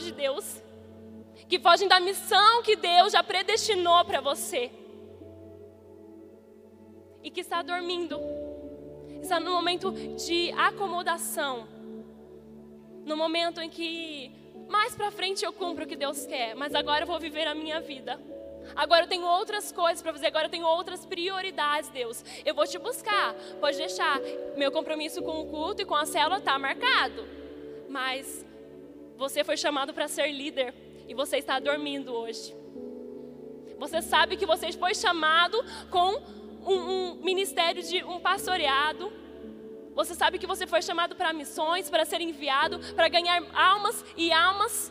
de 0.00 0.12
Deus, 0.12 0.62
que 1.48 1.58
fogem 1.58 1.88
da 1.88 2.00
missão 2.00 2.62
que 2.62 2.76
Deus 2.76 3.12
já 3.12 3.22
predestinou 3.22 4.04
para 4.04 4.20
você, 4.20 4.70
e 7.22 7.30
que 7.30 7.40
está 7.40 7.62
dormindo, 7.62 8.18
está 9.22 9.38
no 9.38 9.52
momento 9.52 9.92
de 9.92 10.50
acomodação, 10.52 11.68
no 13.04 13.16
momento 13.16 13.60
em 13.60 13.68
que 13.68 14.32
mais 14.68 14.94
para 14.94 15.10
frente 15.10 15.44
eu 15.44 15.52
cumpro 15.52 15.84
o 15.84 15.86
que 15.86 15.96
Deus 15.96 16.26
quer, 16.26 16.54
mas 16.54 16.74
agora 16.74 17.02
eu 17.02 17.06
vou 17.06 17.18
viver 17.18 17.46
a 17.46 17.54
minha 17.54 17.80
vida. 17.80 18.18
Agora 18.76 19.04
eu 19.04 19.08
tenho 19.08 19.26
outras 19.26 19.72
coisas 19.72 20.02
para 20.02 20.12
fazer, 20.12 20.28
agora 20.28 20.46
eu 20.46 20.50
tenho 20.50 20.66
outras 20.66 21.04
prioridades, 21.04 21.90
Deus. 21.90 22.22
Eu 22.44 22.54
vou 22.54 22.66
te 22.66 22.78
buscar, 22.78 23.34
pode 23.60 23.76
deixar. 23.76 24.20
Meu 24.56 24.70
compromisso 24.70 25.22
com 25.22 25.40
o 25.40 25.46
culto 25.46 25.82
e 25.82 25.84
com 25.84 25.94
a 25.94 26.06
célula 26.06 26.38
está 26.38 26.58
marcado. 26.58 27.26
Mas 27.88 28.46
você 29.20 29.44
foi 29.44 29.58
chamado 29.58 29.92
para 29.92 30.08
ser 30.08 30.32
líder 30.32 30.72
e 31.06 31.12
você 31.12 31.36
está 31.36 31.60
dormindo 31.60 32.10
hoje. 32.10 32.56
Você 33.78 34.00
sabe 34.00 34.34
que 34.38 34.46
você 34.46 34.72
foi 34.72 34.94
chamado 34.94 35.62
com 35.90 36.10
um, 36.66 36.78
um 36.90 37.14
ministério 37.22 37.82
de 37.82 38.02
um 38.02 38.18
pastoreado. 38.18 39.12
Você 39.94 40.14
sabe 40.14 40.38
que 40.38 40.46
você 40.46 40.66
foi 40.66 40.80
chamado 40.80 41.14
para 41.14 41.34
missões, 41.34 41.90
para 41.90 42.06
ser 42.06 42.22
enviado, 42.22 42.80
para 42.94 43.08
ganhar 43.08 43.42
almas 43.54 44.02
e 44.16 44.32
almas 44.32 44.90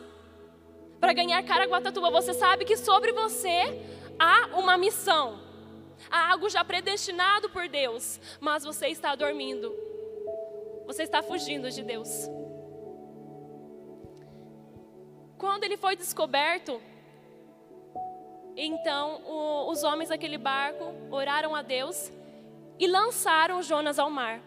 para 1.00 1.12
ganhar 1.14 1.42
Caraguatatuba, 1.42 2.10
você 2.10 2.34
sabe 2.34 2.66
que 2.66 2.76
sobre 2.76 3.10
você 3.10 3.80
há 4.18 4.50
uma 4.58 4.76
missão, 4.76 5.40
há 6.10 6.32
algo 6.32 6.46
já 6.50 6.62
predestinado 6.62 7.48
por 7.48 7.68
Deus, 7.68 8.20
mas 8.38 8.64
você 8.64 8.88
está 8.88 9.14
dormindo, 9.14 9.74
você 10.86 11.02
está 11.02 11.22
fugindo 11.22 11.70
de 11.70 11.82
Deus. 11.82 12.28
Quando 15.40 15.64
ele 15.64 15.78
foi 15.78 15.96
descoberto, 15.96 16.82
então 18.54 19.22
o, 19.26 19.70
os 19.70 19.82
homens 19.82 20.10
daquele 20.10 20.36
barco 20.36 20.84
oraram 21.10 21.56
a 21.56 21.62
Deus 21.62 22.12
e 22.78 22.86
lançaram 22.86 23.62
Jonas 23.62 23.98
ao 23.98 24.10
mar. 24.10 24.38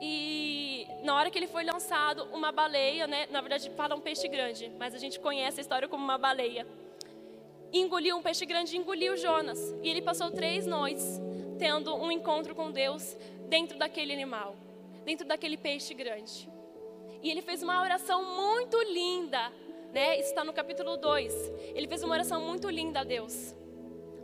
E 0.00 0.86
na 1.02 1.16
hora 1.16 1.28
que 1.28 1.36
ele 1.36 1.48
foi 1.48 1.64
lançado, 1.64 2.28
uma 2.32 2.52
baleia, 2.52 3.08
né? 3.08 3.26
Na 3.28 3.40
verdade, 3.40 3.68
fala 3.70 3.96
um 3.96 4.00
peixe 4.00 4.28
grande, 4.28 4.70
mas 4.78 4.94
a 4.94 4.98
gente 4.98 5.18
conhece 5.18 5.58
a 5.58 5.62
história 5.62 5.88
como 5.88 6.04
uma 6.04 6.18
baleia. 6.18 6.64
Engoliu 7.72 8.16
um 8.16 8.22
peixe 8.22 8.46
grande, 8.46 8.76
engoliu 8.76 9.16
Jonas. 9.16 9.58
E 9.82 9.88
ele 9.88 10.02
passou 10.02 10.30
três 10.30 10.68
noites 10.68 11.20
tendo 11.58 11.96
um 11.96 12.12
encontro 12.12 12.54
com 12.54 12.70
Deus 12.70 13.16
dentro 13.48 13.76
daquele 13.76 14.12
animal, 14.12 14.54
dentro 15.04 15.26
daquele 15.26 15.56
peixe 15.56 15.94
grande. 15.94 16.48
E 17.26 17.30
ele 17.32 17.42
fez 17.42 17.60
uma 17.60 17.80
oração 17.80 18.22
muito 18.36 18.80
linda, 18.84 19.52
né? 19.92 20.16
Isso 20.16 20.28
está 20.28 20.44
no 20.44 20.52
capítulo 20.52 20.96
2. 20.96 21.34
Ele 21.74 21.88
fez 21.88 22.04
uma 22.04 22.14
oração 22.14 22.40
muito 22.40 22.70
linda 22.70 23.00
a 23.00 23.04
Deus. 23.04 23.52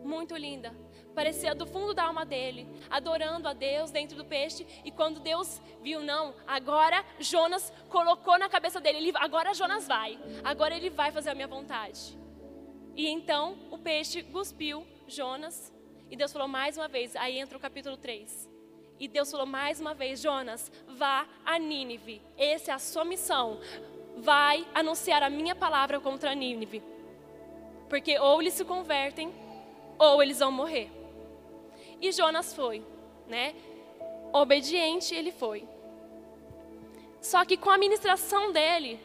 Muito 0.05 0.37
linda 0.37 0.73
parecia 1.13 1.55
do 1.55 1.67
fundo 1.67 1.93
da 1.93 2.05
alma 2.05 2.25
dele, 2.25 2.67
adorando 2.89 3.47
a 3.47 3.53
Deus 3.53 3.91
dentro 3.91 4.17
do 4.17 4.25
peixe. 4.25 4.67
E 4.85 4.91
quando 4.91 5.21
Deus 5.21 5.61
viu, 5.83 6.01
não, 6.01 6.35
agora 6.47 7.05
Jonas 7.19 7.73
colocou 7.89 8.39
na 8.39 8.49
cabeça 8.49 8.81
dele: 8.81 8.99
ele, 8.99 9.13
agora 9.17 9.53
Jonas 9.53 9.87
vai, 9.87 10.17
agora 10.45 10.75
ele 10.75 10.89
vai 10.89 11.11
fazer 11.11 11.31
a 11.31 11.35
minha 11.35 11.49
vontade. 11.49 12.17
E 12.95 13.09
então 13.09 13.59
o 13.71 13.79
peixe 13.79 14.23
cuspiu 14.23 14.87
Jonas, 15.09 15.73
e 16.09 16.17
Deus 16.17 16.33
falou 16.33 16.49
mais 16.49 16.79
uma 16.79 16.89
vez, 16.89 17.17
aí 17.17 17.37
entra 17.37 17.59
o 17.59 17.61
capítulo 17.61 17.97
3. 17.97 18.52
E 19.03 19.09
Deus 19.09 19.33
falou 19.33 19.47
mais 19.47 19.81
uma 19.81 19.95
vez: 19.95 20.21
Jonas, 20.21 20.71
vá 20.87 21.27
a 21.45 21.59
Nínive, 21.59 22.23
essa 22.39 22.71
é 22.71 22.75
a 22.75 22.79
sua 22.79 23.05
missão. 23.05 23.59
Vai 24.19 24.65
anunciar 24.73 25.25
a 25.25 25.29
minha 25.29 25.57
palavra 25.57 25.99
contra 25.99 26.37
Nínive. 26.37 26.81
Porque 27.89 28.17
ou 28.21 28.41
eles 28.41 28.55
se 28.55 28.65
convertem, 28.65 29.35
ou 29.99 30.23
eles 30.23 30.39
vão 30.39 30.53
morrer. 30.53 30.89
E 32.01 32.13
Jonas 32.13 32.55
foi, 32.55 32.87
né? 33.27 33.57
Obediente 34.33 35.13
ele 35.17 35.33
foi. 35.33 35.67
Só 37.21 37.45
que 37.45 37.57
com 37.57 37.71
a 37.71 37.75
administração 37.75 38.53
dele, 38.53 39.01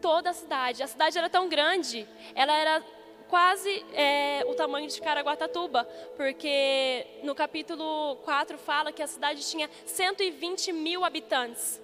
toda 0.00 0.30
a 0.30 0.32
cidade, 0.32 0.80
a 0.80 0.86
cidade 0.86 1.18
era 1.18 1.28
tão 1.28 1.48
grande, 1.48 2.06
ela 2.36 2.52
era 2.52 2.84
quase 3.30 3.86
é, 3.94 4.44
o 4.48 4.54
tamanho 4.54 4.88
de 4.88 5.00
Caraguatatuba, 5.00 5.84
porque 6.16 7.06
no 7.22 7.32
capítulo 7.32 8.16
4 8.24 8.58
fala 8.58 8.90
que 8.90 9.00
a 9.00 9.06
cidade 9.06 9.48
tinha 9.48 9.70
120 9.86 10.72
mil 10.72 11.04
habitantes. 11.04 11.80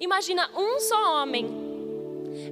Imagina 0.00 0.50
um 0.56 0.80
só 0.80 1.20
homem 1.20 1.46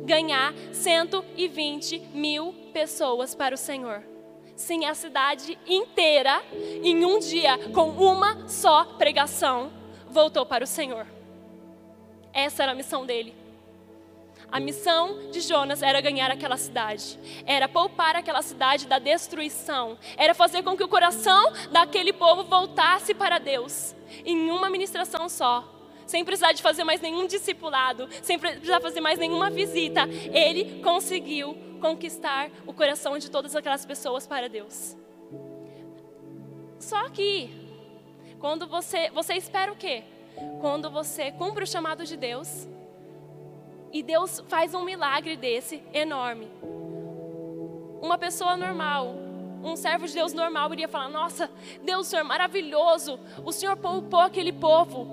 ganhar 0.04 0.52
120 0.72 1.98
mil 2.12 2.54
pessoas 2.74 3.34
para 3.34 3.54
o 3.54 3.58
Senhor. 3.58 4.04
Sim, 4.54 4.84
a 4.84 4.94
cidade 4.94 5.58
inteira, 5.66 6.42
em 6.52 7.02
um 7.04 7.18
dia, 7.18 7.58
com 7.72 7.88
uma 7.88 8.46
só 8.46 8.84
pregação, 8.84 9.72
voltou 10.10 10.44
para 10.44 10.62
o 10.62 10.66
Senhor. 10.66 11.06
Essa 12.32 12.62
era 12.62 12.72
a 12.72 12.74
missão 12.74 13.06
dele. 13.06 13.43
A 14.54 14.60
missão 14.60 15.30
de 15.32 15.40
Jonas 15.40 15.82
era 15.82 16.00
ganhar 16.00 16.30
aquela 16.30 16.56
cidade, 16.56 17.18
era 17.44 17.68
poupar 17.68 18.14
aquela 18.14 18.40
cidade 18.40 18.86
da 18.86 19.00
destruição, 19.00 19.98
era 20.16 20.32
fazer 20.32 20.62
com 20.62 20.76
que 20.76 20.84
o 20.84 20.86
coração 20.86 21.52
daquele 21.72 22.12
povo 22.12 22.44
voltasse 22.44 23.14
para 23.14 23.40
Deus, 23.40 23.96
em 24.24 24.52
uma 24.52 24.70
ministração 24.70 25.28
só, 25.28 25.68
sem 26.06 26.24
precisar 26.24 26.52
de 26.52 26.62
fazer 26.62 26.84
mais 26.84 27.00
nenhum 27.00 27.26
discipulado, 27.26 28.08
sem 28.22 28.38
precisar 28.38 28.80
fazer 28.80 29.00
mais 29.00 29.18
nenhuma 29.18 29.50
visita. 29.50 30.02
Ele 30.32 30.80
conseguiu 30.84 31.58
conquistar 31.80 32.48
o 32.64 32.72
coração 32.72 33.18
de 33.18 33.28
todas 33.28 33.56
aquelas 33.56 33.84
pessoas 33.84 34.24
para 34.24 34.48
Deus. 34.48 34.96
Só 36.78 37.08
que, 37.08 37.50
quando 38.38 38.68
você, 38.68 39.10
você 39.10 39.34
espera 39.34 39.72
o 39.72 39.76
quê? 39.76 40.04
Quando 40.60 40.88
você 40.92 41.32
cumpre 41.32 41.64
o 41.64 41.66
chamado 41.66 42.04
de 42.04 42.16
Deus, 42.16 42.68
e 43.94 44.02
Deus 44.02 44.42
faz 44.48 44.74
um 44.74 44.82
milagre 44.82 45.36
desse 45.36 45.80
enorme. 45.92 46.50
Uma 48.02 48.18
pessoa 48.18 48.56
normal, 48.56 49.14
um 49.62 49.76
servo 49.76 50.08
de 50.08 50.14
Deus 50.14 50.32
normal 50.32 50.72
iria 50.72 50.88
falar: 50.88 51.08
Nossa, 51.08 51.48
Deus, 51.80 52.08
Senhor, 52.08 52.24
maravilhoso, 52.24 53.20
o 53.44 53.52
Senhor 53.52 53.76
poupou 53.76 54.18
aquele 54.18 54.52
povo, 54.52 55.06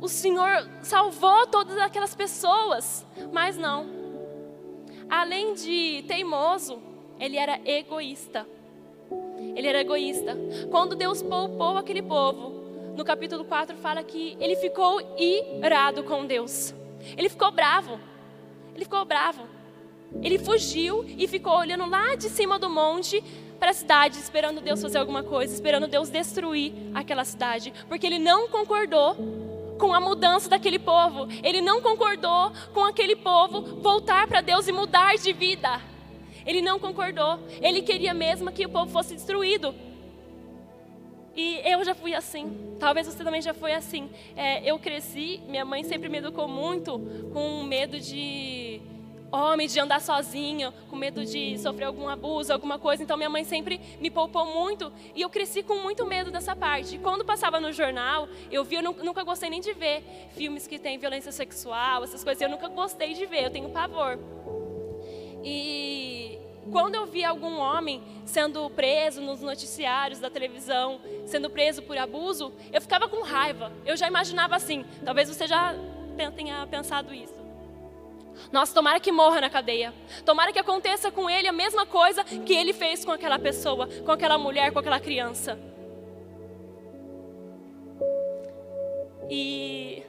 o 0.00 0.08
Senhor 0.08 0.68
salvou 0.82 1.46
todas 1.46 1.78
aquelas 1.78 2.16
pessoas. 2.16 3.06
Mas 3.32 3.56
não. 3.56 3.86
Além 5.08 5.54
de 5.54 6.04
teimoso, 6.08 6.82
ele 7.20 7.36
era 7.36 7.60
egoísta. 7.64 8.44
Ele 9.54 9.68
era 9.68 9.80
egoísta. 9.80 10.36
Quando 10.68 10.96
Deus 10.96 11.22
poupou 11.22 11.78
aquele 11.78 12.02
povo, 12.02 12.50
no 12.96 13.04
capítulo 13.04 13.44
4 13.44 13.76
fala 13.76 14.02
que 14.02 14.36
ele 14.40 14.56
ficou 14.56 15.00
irado 15.16 16.02
com 16.02 16.26
Deus. 16.26 16.74
Ele 17.16 17.28
ficou 17.28 17.52
bravo. 17.52 18.00
Ele 18.76 18.84
ficou 18.84 19.06
bravo. 19.06 19.48
Ele 20.22 20.38
fugiu 20.38 21.02
e 21.16 21.26
ficou 21.26 21.56
olhando 21.56 21.88
lá 21.88 22.14
de 22.14 22.28
cima 22.28 22.58
do 22.58 22.68
monte 22.68 23.24
para 23.58 23.70
a 23.70 23.74
cidade, 23.74 24.18
esperando 24.18 24.60
Deus 24.60 24.82
fazer 24.82 24.98
alguma 24.98 25.22
coisa, 25.22 25.54
esperando 25.54 25.88
Deus 25.88 26.10
destruir 26.10 26.74
aquela 26.94 27.24
cidade, 27.24 27.72
porque 27.88 28.06
ele 28.06 28.18
não 28.18 28.48
concordou 28.48 29.16
com 29.78 29.94
a 29.94 30.00
mudança 30.00 30.50
daquele 30.50 30.78
povo. 30.78 31.26
Ele 31.42 31.62
não 31.62 31.80
concordou 31.80 32.52
com 32.74 32.84
aquele 32.84 33.16
povo 33.16 33.80
voltar 33.80 34.26
para 34.26 34.42
Deus 34.42 34.68
e 34.68 34.72
mudar 34.72 35.16
de 35.16 35.32
vida. 35.32 35.80
Ele 36.44 36.60
não 36.60 36.78
concordou. 36.78 37.40
Ele 37.62 37.80
queria 37.80 38.12
mesmo 38.12 38.52
que 38.52 38.66
o 38.66 38.68
povo 38.68 38.92
fosse 38.92 39.14
destruído. 39.14 39.74
E 41.34 41.60
eu 41.64 41.84
já 41.84 41.94
fui 41.94 42.14
assim. 42.14 42.76
Talvez 42.78 43.06
você 43.06 43.22
também 43.22 43.42
já 43.42 43.52
foi 43.52 43.74
assim. 43.74 44.08
É, 44.34 44.70
eu 44.70 44.78
cresci, 44.78 45.40
minha 45.46 45.64
mãe 45.64 45.82
sempre 45.84 46.08
me 46.08 46.18
educou 46.18 46.48
muito 46.48 46.98
com 47.32 47.62
medo 47.62 48.00
de 48.00 48.65
homem, 49.36 49.68
de 49.68 49.78
andar 49.78 50.00
sozinho, 50.00 50.72
com 50.88 50.96
medo 50.96 51.24
de 51.24 51.58
sofrer 51.58 51.84
algum 51.84 52.08
abuso, 52.08 52.52
alguma 52.52 52.78
coisa. 52.78 53.02
Então 53.02 53.16
minha 53.16 53.30
mãe 53.30 53.44
sempre 53.44 53.80
me 54.00 54.10
poupou 54.10 54.46
muito 54.46 54.92
e 55.14 55.22
eu 55.22 55.30
cresci 55.30 55.62
com 55.62 55.76
muito 55.76 56.06
medo 56.06 56.30
dessa 56.30 56.56
parte. 56.56 56.96
E 56.96 56.98
quando 56.98 57.24
passava 57.24 57.60
no 57.60 57.72
jornal, 57.72 58.28
eu 58.50 58.64
vi, 58.64 58.76
eu 58.76 58.82
nunca 58.82 59.22
gostei 59.22 59.50
nem 59.50 59.60
de 59.60 59.72
ver 59.72 60.02
filmes 60.30 60.66
que 60.66 60.78
tem 60.78 60.98
violência 60.98 61.32
sexual, 61.32 62.04
essas 62.04 62.24
coisas. 62.24 62.40
Eu 62.40 62.48
nunca 62.48 62.68
gostei 62.68 63.14
de 63.14 63.26
ver, 63.26 63.44
eu 63.44 63.50
tenho 63.50 63.68
pavor. 63.70 64.18
E 65.44 66.38
quando 66.72 66.96
eu 66.96 67.06
vi 67.06 67.24
algum 67.24 67.58
homem 67.58 68.02
sendo 68.24 68.68
preso 68.70 69.20
nos 69.20 69.40
noticiários 69.40 70.18
da 70.18 70.28
televisão, 70.28 71.00
sendo 71.24 71.48
preso 71.48 71.82
por 71.82 71.96
abuso, 71.96 72.52
eu 72.72 72.80
ficava 72.80 73.08
com 73.08 73.22
raiva. 73.22 73.72
Eu 73.84 73.96
já 73.96 74.08
imaginava 74.08 74.56
assim, 74.56 74.84
talvez 75.04 75.28
você 75.28 75.46
já 75.46 75.74
tenha 76.34 76.66
pensado 76.66 77.14
isso. 77.14 77.35
Nossa, 78.52 78.74
tomara 78.74 79.00
que 79.00 79.12
morra 79.12 79.40
na 79.40 79.50
cadeia. 79.50 79.92
Tomara 80.24 80.52
que 80.52 80.58
aconteça 80.58 81.10
com 81.10 81.28
ele 81.28 81.48
a 81.48 81.52
mesma 81.52 81.86
coisa 81.86 82.24
que 82.24 82.52
ele 82.52 82.72
fez 82.72 83.04
com 83.04 83.12
aquela 83.12 83.38
pessoa, 83.38 83.88
com 84.04 84.12
aquela 84.12 84.38
mulher, 84.38 84.72
com 84.72 84.78
aquela 84.78 85.00
criança. 85.00 85.58
E 89.28 90.02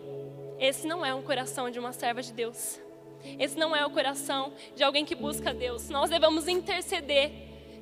Esse 0.60 0.88
não 0.88 1.06
é 1.06 1.14
um 1.14 1.22
coração 1.22 1.70
de 1.70 1.78
uma 1.78 1.94
serva 1.94 2.22
de 2.22 2.34
Deus. 2.34 2.80
Esse 3.40 3.58
não 3.58 3.76
é 3.76 3.86
o 3.86 3.90
coração 3.92 4.54
de 4.76 4.84
alguém 4.84 5.06
que 5.06 5.14
busca 5.14 5.54
Deus. 5.54 5.90
Nós 5.90 6.10
devemos 6.10 6.48
interceder 6.48 7.32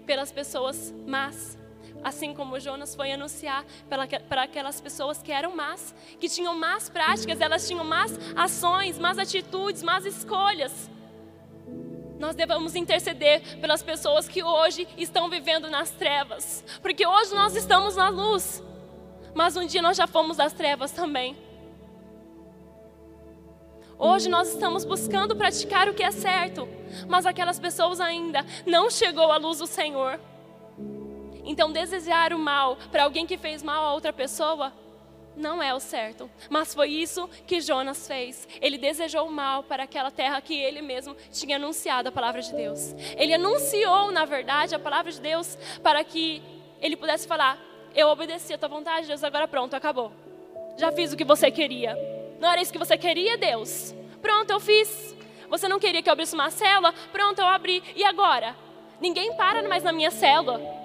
pelas 0.06 0.32
pessoas 0.32 0.94
más. 1.06 1.58
Assim 2.06 2.36
como 2.36 2.60
Jonas 2.60 2.94
foi 2.94 3.12
anunciar 3.12 3.66
para 3.90 4.44
aquelas 4.44 4.80
pessoas 4.80 5.24
que 5.24 5.32
eram 5.32 5.56
más, 5.56 5.92
que 6.20 6.30
tinham 6.30 6.54
más 6.54 6.88
práticas, 6.88 7.42
elas 7.42 7.68
tinham 7.68 7.84
más 7.84 8.12
ações, 8.36 9.00
más 9.00 9.18
atitudes, 9.18 9.82
más 9.82 10.06
escolhas. 10.06 10.88
Nós 12.20 12.36
devemos 12.36 12.76
interceder 12.76 13.42
pelas 13.60 13.82
pessoas 13.82 14.28
que 14.28 14.44
hoje 14.44 14.88
estão 14.96 15.28
vivendo 15.32 15.68
nas 15.68 15.90
trevas, 15.90 16.64
porque 16.80 17.08
hoje 17.08 17.34
nós 17.34 17.56
estamos 17.56 17.96
na 17.96 18.10
luz, 18.10 18.62
mas 19.34 19.58
um 19.58 19.66
dia 19.66 19.82
nós 19.82 19.98
já 19.98 20.06
fomos 20.06 20.38
das 20.38 20.54
trevas 20.54 20.92
também. 20.92 21.36
Hoje 23.98 24.30
nós 24.30 24.50
estamos 24.50 24.86
buscando 24.86 25.36
praticar 25.36 25.90
o 25.90 25.94
que 25.96 26.04
é 26.04 26.12
certo, 26.12 26.70
mas 27.10 27.26
aquelas 27.26 27.58
pessoas 27.58 28.00
ainda 28.00 28.46
não 28.64 28.92
chegou 28.92 29.32
à 29.32 29.38
luz 29.38 29.58
do 29.58 29.66
Senhor. 29.66 30.20
Então 31.46 31.72
desejar 31.72 32.34
o 32.34 32.40
mal 32.40 32.78
para 32.92 33.04
alguém 33.04 33.26
que 33.26 33.38
fez 33.38 33.62
mal 33.62 33.86
a 33.86 33.94
outra 33.94 34.12
pessoa 34.12 34.74
não 35.36 35.62
é 35.62 35.74
o 35.74 35.80
certo. 35.80 36.30
Mas 36.50 36.74
foi 36.74 36.90
isso 36.90 37.30
que 37.46 37.60
Jonas 37.62 38.08
fez. 38.08 38.48
Ele 38.62 38.78
desejou 38.78 39.28
o 39.28 39.32
mal 39.32 39.64
para 39.64 39.84
aquela 39.84 40.10
terra 40.10 40.42
que 40.42 40.58
ele 40.58 40.82
mesmo 40.82 41.16
tinha 41.32 41.58
anunciado 41.58 42.10
a 42.10 42.12
palavra 42.12 42.42
de 42.42 42.54
Deus. 42.54 42.96
Ele 43.18 43.34
anunciou, 43.34 44.12
na 44.12 44.26
verdade, 44.26 44.74
a 44.74 44.80
palavra 44.80 45.12
de 45.12 45.20
Deus 45.20 45.58
para 45.84 46.04
que 46.04 46.42
ele 46.82 46.96
pudesse 46.96 47.28
falar: 47.28 47.60
Eu 47.94 48.08
obedeci 48.08 48.54
a 48.54 48.58
tua 48.58 48.70
vontade, 48.70 49.08
Deus, 49.08 49.24
agora 49.24 49.48
pronto, 49.48 49.74
acabou. 49.76 50.12
Já 50.78 50.92
fiz 50.92 51.14
o 51.14 51.18
que 51.18 51.24
você 51.24 51.52
queria. 51.52 51.96
Não 52.40 52.50
era 52.50 52.62
isso 52.62 52.72
que 52.72 52.80
você 52.80 52.98
queria, 52.98 53.38
Deus? 53.38 53.94
Pronto, 54.22 54.52
eu 54.52 54.60
fiz. 54.60 55.16
Você 55.50 55.68
não 55.68 55.80
queria 55.80 56.02
que 56.02 56.10
eu 56.10 56.14
abrisse 56.14 56.34
uma 56.34 56.50
célula? 56.50 56.94
Pronto, 57.12 57.40
eu 57.40 57.48
abri. 57.48 57.84
E 57.96 58.04
agora? 58.04 58.56
Ninguém 59.00 59.36
para 59.36 59.68
mais 59.68 59.84
na 59.84 59.92
minha 59.92 60.12
célula. 60.12 60.85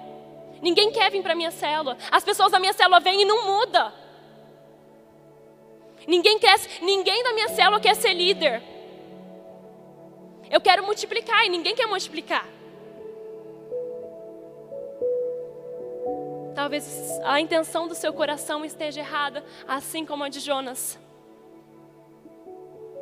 Ninguém 0.61 0.91
quer 0.91 1.09
vir 1.09 1.23
para 1.23 1.35
minha 1.35 1.51
célula. 1.51 1.97
As 2.11 2.23
pessoas 2.23 2.51
da 2.51 2.59
minha 2.59 2.73
célula 2.73 2.99
vêm 2.99 3.21
e 3.21 3.25
não 3.25 3.45
muda. 3.45 3.93
Ninguém 6.07 6.37
quer, 6.39 6.59
ninguém 6.81 7.23
da 7.23 7.33
minha 7.33 7.49
célula 7.49 7.79
quer 7.79 7.95
ser 7.95 8.13
líder. 8.13 8.61
Eu 10.49 10.59
quero 10.59 10.83
multiplicar 10.83 11.45
e 11.45 11.49
ninguém 11.49 11.75
quer 11.75 11.87
multiplicar. 11.87 12.45
Talvez 16.53 17.19
a 17.23 17.39
intenção 17.39 17.87
do 17.87 17.95
seu 17.95 18.13
coração 18.13 18.63
esteja 18.65 18.99
errada, 18.99 19.43
assim 19.67 20.05
como 20.05 20.23
a 20.23 20.29
de 20.29 20.39
Jonas. 20.39 20.99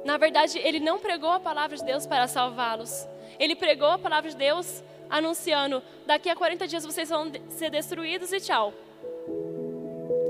Na 0.05 0.17
verdade, 0.17 0.59
ele 0.59 0.79
não 0.79 0.99
pregou 0.99 1.31
a 1.31 1.39
palavra 1.39 1.75
de 1.75 1.83
Deus 1.83 2.05
para 2.05 2.27
salvá-los. 2.27 3.07
Ele 3.37 3.55
pregou 3.55 3.89
a 3.89 3.99
palavra 3.99 4.29
de 4.29 4.37
Deus 4.37 4.83
anunciando: 5.09 5.81
daqui 6.05 6.29
a 6.29 6.35
40 6.35 6.67
dias 6.67 6.85
vocês 6.85 7.09
vão 7.09 7.31
ser 7.49 7.69
destruídos 7.69 8.31
e 8.31 8.39
tchau. 8.39 8.73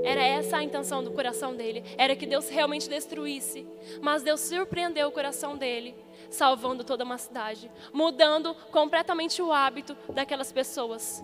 Era 0.02 0.22
essa 0.22 0.56
a 0.56 0.62
intenção 0.62 1.04
do 1.04 1.12
coração 1.12 1.54
dele, 1.54 1.84
era 1.98 2.16
que 2.16 2.26
Deus 2.26 2.48
realmente 2.48 2.88
destruísse. 2.88 3.66
Mas 4.00 4.22
Deus 4.22 4.40
surpreendeu 4.40 5.08
o 5.08 5.12
coração 5.12 5.56
dele, 5.56 5.94
salvando 6.30 6.82
toda 6.82 7.04
uma 7.04 7.18
cidade, 7.18 7.70
mudando 7.92 8.54
completamente 8.72 9.42
o 9.42 9.52
hábito 9.52 9.96
daquelas 10.08 10.50
pessoas. 10.50 11.22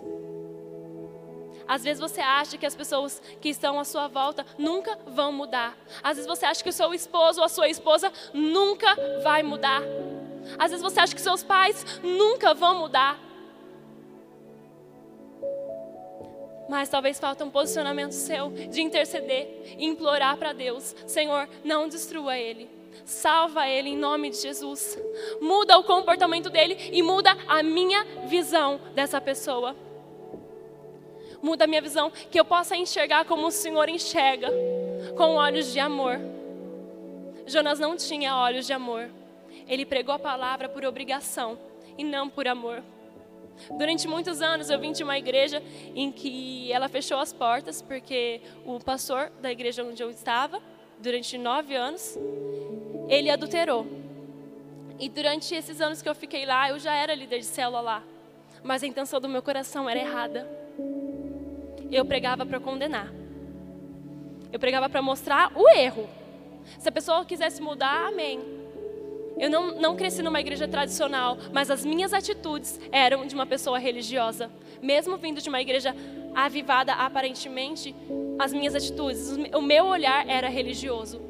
Às 1.67 1.83
vezes 1.83 1.99
você 1.99 2.21
acha 2.21 2.57
que 2.57 2.65
as 2.65 2.75
pessoas 2.75 3.21
que 3.41 3.49
estão 3.49 3.77
à 3.77 3.83
sua 3.83 4.07
volta 4.07 4.45
nunca 4.57 4.97
vão 5.05 5.33
mudar. 5.33 5.77
Às 6.01 6.15
vezes 6.15 6.25
você 6.25 6.45
acha 6.45 6.63
que 6.63 6.69
o 6.69 6.73
seu 6.73 6.93
esposo 6.93 7.39
ou 7.39 7.45
a 7.45 7.49
sua 7.49 7.67
esposa 7.67 8.11
nunca 8.33 8.95
vai 9.21 9.43
mudar. 9.43 9.81
Às 10.57 10.71
vezes 10.71 10.81
você 10.81 10.99
acha 10.99 11.13
que 11.13 11.19
seus 11.19 11.43
pais 11.43 11.99
nunca 12.01 12.53
vão 12.53 12.79
mudar. 12.79 13.26
Mas 16.69 16.89
talvez 16.89 17.19
falta 17.19 17.45
um 17.45 17.49
posicionamento 17.49 18.11
seu 18.11 18.49
de 18.49 18.81
interceder 18.81 19.75
e 19.77 19.85
implorar 19.85 20.37
para 20.37 20.53
Deus: 20.53 20.95
Senhor, 21.05 21.47
não 21.63 21.87
destrua 21.87 22.37
ele. 22.37 22.69
Salva 23.05 23.67
ele 23.67 23.89
em 23.89 23.97
nome 23.97 24.29
de 24.29 24.37
Jesus. 24.37 24.97
Muda 25.39 25.77
o 25.77 25.83
comportamento 25.83 26.49
dele 26.49 26.77
e 26.91 27.01
muda 27.01 27.37
a 27.47 27.63
minha 27.63 28.03
visão 28.27 28.79
dessa 28.93 29.21
pessoa 29.21 29.75
muda 31.41 31.65
a 31.65 31.67
minha 31.67 31.81
visão, 31.81 32.09
que 32.09 32.39
eu 32.39 32.45
possa 32.45 32.75
enxergar 32.75 33.25
como 33.25 33.47
o 33.47 33.51
Senhor 33.51 33.87
enxerga, 33.89 34.49
com 35.15 35.35
olhos 35.35 35.71
de 35.71 35.79
amor. 35.79 36.19
Jonas 37.45 37.79
não 37.79 37.95
tinha 37.95 38.35
olhos 38.35 38.65
de 38.65 38.73
amor. 38.73 39.09
Ele 39.67 39.85
pregou 39.85 40.13
a 40.13 40.19
palavra 40.19 40.67
por 40.67 40.83
obrigação 40.85 41.57
e 41.97 42.03
não 42.03 42.29
por 42.29 42.47
amor. 42.47 42.83
Durante 43.77 44.07
muitos 44.07 44.41
anos 44.41 44.69
eu 44.69 44.79
vim 44.79 44.91
de 44.91 45.03
uma 45.03 45.17
igreja 45.17 45.61
em 45.95 46.11
que 46.11 46.71
ela 46.71 46.87
fechou 46.87 47.19
as 47.19 47.33
portas 47.33 47.81
porque 47.81 48.41
o 48.65 48.79
pastor 48.79 49.31
da 49.41 49.51
igreja 49.51 49.83
onde 49.83 50.01
eu 50.01 50.09
estava, 50.09 50.61
durante 50.99 51.37
nove 51.37 51.75
anos, 51.75 52.17
ele 53.07 53.29
adulterou. 53.29 53.85
E 54.99 55.09
durante 55.09 55.53
esses 55.53 55.79
anos 55.81 56.01
que 56.01 56.09
eu 56.09 56.15
fiquei 56.15 56.45
lá, 56.45 56.69
eu 56.69 56.79
já 56.79 56.93
era 56.93 57.13
líder 57.13 57.39
de 57.39 57.45
célula 57.45 57.81
lá. 57.81 58.03
Mas 58.63 58.83
a 58.83 58.87
intenção 58.87 59.21
do 59.21 59.29
meu 59.29 59.41
coração 59.41 59.89
era 59.89 59.99
errada 59.99 60.57
eu 61.91 62.05
pregava 62.05 62.45
para 62.45 62.59
condenar. 62.59 63.11
Eu 64.51 64.59
pregava 64.59 64.89
para 64.89 65.01
mostrar 65.01 65.51
o 65.55 65.69
erro. 65.69 66.09
Se 66.79 66.89
a 66.89 66.91
pessoa 66.91 67.25
quisesse 67.25 67.61
mudar, 67.61 68.07
amém. 68.07 68.56
Eu 69.39 69.49
não, 69.49 69.79
não 69.79 69.95
cresci 69.95 70.21
numa 70.21 70.39
igreja 70.39 70.67
tradicional, 70.67 71.37
mas 71.53 71.69
as 71.69 71.85
minhas 71.85 72.13
atitudes 72.13 72.79
eram 72.91 73.25
de 73.25 73.35
uma 73.35 73.45
pessoa 73.45 73.77
religiosa. 73.77 74.49
Mesmo 74.81 75.17
vindo 75.17 75.41
de 75.41 75.49
uma 75.49 75.61
igreja 75.61 75.95
avivada 76.33 76.93
aparentemente, 76.93 77.95
as 78.39 78.53
minhas 78.53 78.75
atitudes, 78.75 79.37
o 79.53 79.61
meu 79.61 79.85
olhar 79.85 80.27
era 80.27 80.47
religioso. 80.47 81.21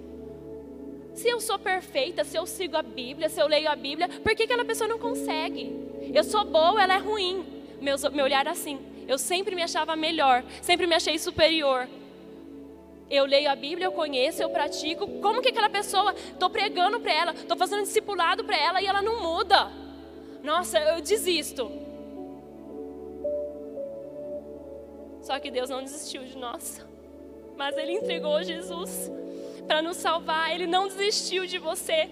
Se 1.13 1.27
eu 1.27 1.42
sou 1.42 1.57
perfeita, 1.57 2.24
se 2.24 2.38
eu 2.38 2.45
sigo 2.45 2.77
a 2.77 2.83
Bíblia, 2.83 3.27
se 3.27 3.42
eu 3.42 3.48
leio 3.48 3.69
a 3.69 3.75
Bíblia, 3.75 4.07
por 4.07 4.36
que 4.36 4.44
aquela 4.44 4.63
pessoa 4.63 4.88
não 4.88 5.00
consegue? 5.00 5.76
Eu 6.14 6.23
sou 6.23 6.45
boa, 6.45 6.81
ela 6.81 6.95
é 6.95 6.99
ruim. 6.99 7.44
Meu, 7.81 7.95
meu 8.14 8.26
olhar 8.26 8.45
é 8.45 8.49
assim. 8.49 8.80
Eu 9.07 9.18
sempre 9.18 9.56
me 9.56 9.64
achava 9.64 9.95
melhor, 9.95 10.44
sempre 10.61 10.85
me 10.85 10.94
achei 10.94 11.18
superior. 11.18 11.87
Eu 13.09 13.26
leio 13.26 13.49
a 13.49 13.56
Bíblia, 13.56 13.85
eu 13.85 13.92
conheço, 13.92 14.42
eu 14.42 14.49
pratico. 14.49 15.07
Como 15.21 15.42
que 15.42 15.49
aquela 15.49 15.69
pessoa, 15.69 16.14
estou 16.14 16.49
pregando 16.49 16.99
para 16.99 17.14
ela, 17.14 17.31
estou 17.31 17.57
fazendo 17.57 17.83
discipulado 17.83 18.44
para 18.44 18.57
ela 18.57 18.81
e 18.81 18.85
ela 18.85 19.02
não 19.02 19.21
muda? 19.21 19.71
Nossa, 20.44 20.78
eu 20.80 21.02
desisto. 21.02 21.71
Só 25.21 25.40
que 25.40 25.52
Deus 25.52 25.69
não 25.69 25.83
desistiu 25.83 26.23
de 26.23 26.37
nós, 26.37 26.85
mas 27.57 27.78
Ele 27.78 27.94
entregou 27.94 28.42
Jesus 28.44 29.11
para 29.68 29.81
nos 29.81 29.97
salvar. 29.97 30.54
Ele 30.54 30.68
não 30.68 30.87
desistiu 30.87 31.45
de 31.45 31.57
você. 31.57 32.09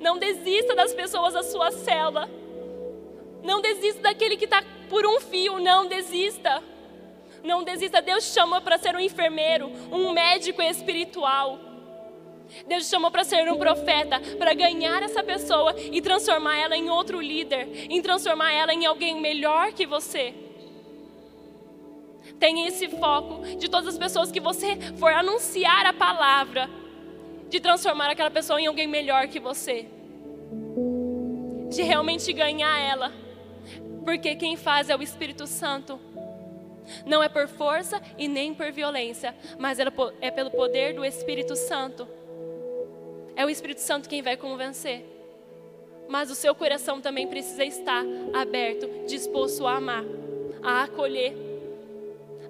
Não 0.00 0.18
desista 0.18 0.74
das 0.74 0.94
pessoas 0.94 1.34
da 1.34 1.42
sua 1.42 1.70
cela. 1.70 2.28
Não 3.42 3.60
desista 3.60 4.02
daquele 4.02 4.36
que 4.36 4.44
está 4.44 4.62
por 4.88 5.06
um 5.06 5.20
fio, 5.20 5.58
não 5.58 5.86
desista. 5.86 6.62
Não 7.46 7.62
desista. 7.62 8.02
Deus 8.02 8.26
te 8.26 8.34
chamou 8.34 8.60
para 8.60 8.76
ser 8.76 8.96
um 8.96 9.00
enfermeiro, 9.00 9.70
um 9.92 10.12
médico 10.12 10.60
espiritual. 10.60 11.60
Deus 12.66 12.86
te 12.86 12.90
chamou 12.90 13.10
para 13.10 13.22
ser 13.22 13.50
um 13.50 13.56
profeta, 13.56 14.20
para 14.36 14.52
ganhar 14.52 15.02
essa 15.02 15.22
pessoa 15.22 15.74
e 15.78 16.02
transformar 16.02 16.56
ela 16.56 16.76
em 16.76 16.90
outro 16.90 17.20
líder, 17.20 17.68
em 17.88 18.02
transformar 18.02 18.52
ela 18.52 18.74
em 18.74 18.84
alguém 18.84 19.20
melhor 19.20 19.72
que 19.72 19.86
você. 19.86 20.34
Tenha 22.40 22.66
esse 22.66 22.88
foco 22.88 23.42
de 23.56 23.68
todas 23.70 23.88
as 23.88 23.98
pessoas 23.98 24.32
que 24.32 24.40
você 24.40 24.76
for 24.98 25.12
anunciar 25.12 25.86
a 25.86 25.92
palavra, 25.92 26.68
de 27.48 27.60
transformar 27.60 28.10
aquela 28.10 28.30
pessoa 28.30 28.60
em 28.60 28.66
alguém 28.66 28.88
melhor 28.88 29.28
que 29.28 29.38
você, 29.38 29.86
de 31.70 31.82
realmente 31.82 32.32
ganhar 32.32 32.78
ela 32.78 33.26
porque 34.06 34.36
quem 34.36 34.56
faz 34.56 34.88
é 34.88 34.94
o 34.94 35.02
Espírito 35.02 35.48
Santo. 35.48 35.98
Não 37.04 37.22
é 37.22 37.28
por 37.28 37.48
força 37.48 38.00
e 38.18 38.28
nem 38.28 38.54
por 38.54 38.70
violência, 38.72 39.34
mas 39.58 39.78
é 39.78 40.30
pelo 40.30 40.50
poder 40.50 40.94
do 40.94 41.04
Espírito 41.04 41.56
Santo. 41.56 42.06
É 43.34 43.44
o 43.44 43.50
Espírito 43.50 43.80
Santo 43.80 44.08
quem 44.08 44.22
vai 44.22 44.36
convencer. 44.36 45.04
Mas 46.08 46.30
o 46.30 46.34
seu 46.34 46.54
coração 46.54 47.00
também 47.00 47.26
precisa 47.26 47.64
estar 47.64 48.04
aberto, 48.32 48.88
disposto 49.06 49.66
a 49.66 49.76
amar, 49.76 50.04
a 50.62 50.84
acolher. 50.84 51.34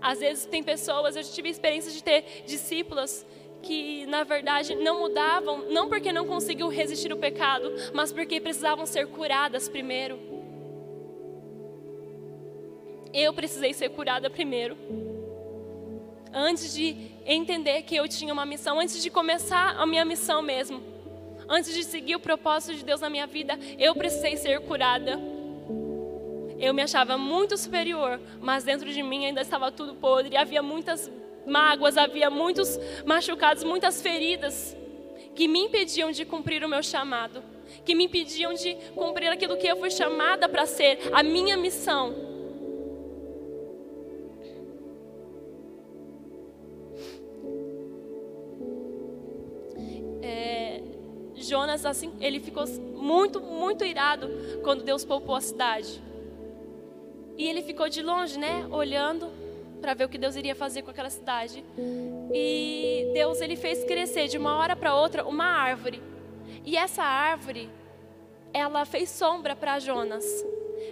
Às 0.00 0.20
vezes 0.20 0.46
tem 0.46 0.62
pessoas, 0.62 1.16
eu 1.16 1.24
tive 1.24 1.48
experiência 1.48 1.90
de 1.90 2.02
ter 2.02 2.44
discípulos 2.46 3.24
que 3.62 4.06
na 4.06 4.22
verdade 4.22 4.74
não 4.74 5.00
mudavam, 5.00 5.70
não 5.70 5.88
porque 5.88 6.12
não 6.12 6.26
conseguiam 6.26 6.68
resistir 6.68 7.10
ao 7.10 7.18
pecado, 7.18 7.72
mas 7.92 8.12
porque 8.12 8.40
precisavam 8.40 8.86
ser 8.86 9.08
curadas 9.08 9.68
primeiro. 9.68 10.35
Eu 13.12 13.32
precisei 13.32 13.72
ser 13.72 13.90
curada 13.90 14.28
primeiro. 14.30 14.76
Antes 16.32 16.74
de 16.74 16.96
entender 17.24 17.82
que 17.82 17.96
eu 17.96 18.06
tinha 18.06 18.32
uma 18.32 18.44
missão, 18.44 18.78
antes 18.78 19.02
de 19.02 19.10
começar 19.10 19.76
a 19.78 19.86
minha 19.86 20.04
missão 20.04 20.42
mesmo, 20.42 20.82
antes 21.48 21.72
de 21.74 21.82
seguir 21.84 22.16
o 22.16 22.20
propósito 22.20 22.74
de 22.74 22.84
Deus 22.84 23.00
na 23.00 23.08
minha 23.08 23.26
vida, 23.26 23.58
eu 23.78 23.94
precisei 23.94 24.36
ser 24.36 24.60
curada. 24.60 25.18
Eu 26.58 26.72
me 26.72 26.82
achava 26.82 27.18
muito 27.18 27.56
superior, 27.56 28.20
mas 28.40 28.64
dentro 28.64 28.90
de 28.90 29.02
mim 29.02 29.26
ainda 29.26 29.42
estava 29.42 29.70
tudo 29.70 29.94
podre, 29.94 30.36
havia 30.36 30.62
muitas 30.62 31.10
mágoas, 31.46 31.96
havia 31.96 32.28
muitos 32.30 32.78
machucados, 33.04 33.62
muitas 33.62 34.02
feridas 34.02 34.76
que 35.34 35.46
me 35.46 35.60
impediam 35.60 36.10
de 36.10 36.24
cumprir 36.24 36.64
o 36.64 36.68
meu 36.68 36.82
chamado, 36.82 37.42
que 37.84 37.94
me 37.94 38.04
impediam 38.04 38.54
de 38.54 38.74
cumprir 38.94 39.28
aquilo 39.28 39.56
que 39.56 39.66
eu 39.66 39.76
fui 39.76 39.90
chamada 39.90 40.48
para 40.48 40.64
ser, 40.64 40.98
a 41.12 41.22
minha 41.22 41.56
missão. 41.56 42.25
Jonas, 51.46 51.86
assim, 51.86 52.12
ele 52.20 52.40
ficou 52.40 52.66
muito, 52.94 53.40
muito 53.40 53.84
irado 53.84 54.28
quando 54.62 54.82
Deus 54.82 55.04
poupou 55.04 55.34
a 55.34 55.40
cidade. 55.40 56.02
E 57.36 57.46
ele 57.46 57.62
ficou 57.62 57.88
de 57.88 58.02
longe, 58.02 58.38
né, 58.38 58.66
olhando 58.70 59.30
para 59.80 59.94
ver 59.94 60.04
o 60.04 60.08
que 60.08 60.18
Deus 60.18 60.36
iria 60.36 60.54
fazer 60.54 60.82
com 60.82 60.90
aquela 60.90 61.10
cidade. 61.10 61.62
E 62.32 63.10
Deus 63.12 63.40
ele 63.40 63.56
fez 63.56 63.84
crescer 63.84 64.28
de 64.28 64.38
uma 64.38 64.56
hora 64.56 64.74
para 64.74 64.94
outra 64.94 65.24
uma 65.24 65.44
árvore. 65.44 66.02
E 66.64 66.76
essa 66.76 67.02
árvore, 67.02 67.70
ela 68.52 68.84
fez 68.84 69.10
sombra 69.10 69.54
para 69.54 69.78
Jonas. 69.78 70.24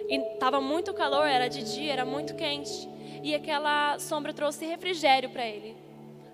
E 0.07 0.15
estava 0.33 0.61
muito 0.61 0.93
calor, 0.93 1.27
era 1.27 1.47
de 1.47 1.63
dia, 1.63 1.93
era 1.93 2.05
muito 2.05 2.35
quente. 2.35 2.87
E 3.23 3.33
aquela 3.33 3.97
sombra 3.99 4.33
trouxe 4.33 4.65
refrigério 4.65 5.29
para 5.29 5.45
ele. 5.47 5.75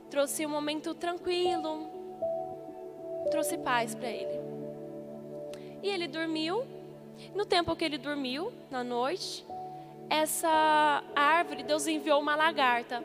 Trouxe 0.09 0.45
um 0.45 0.49
momento 0.49 0.93
tranquilo, 0.93 2.00
trouxe 3.29 3.57
paz 3.57 3.93
para 3.93 4.09
ele. 4.09 4.39
E 5.83 5.89
ele 5.89 6.07
dormiu. 6.07 6.63
No 7.35 7.45
tempo 7.45 7.75
que 7.75 7.85
ele 7.85 7.97
dormiu, 7.97 8.51
na 8.71 8.83
noite, 8.83 9.45
essa 10.09 11.03
árvore, 11.15 11.63
Deus 11.63 11.87
enviou 11.87 12.19
uma 12.19 12.35
lagarta. 12.35 13.03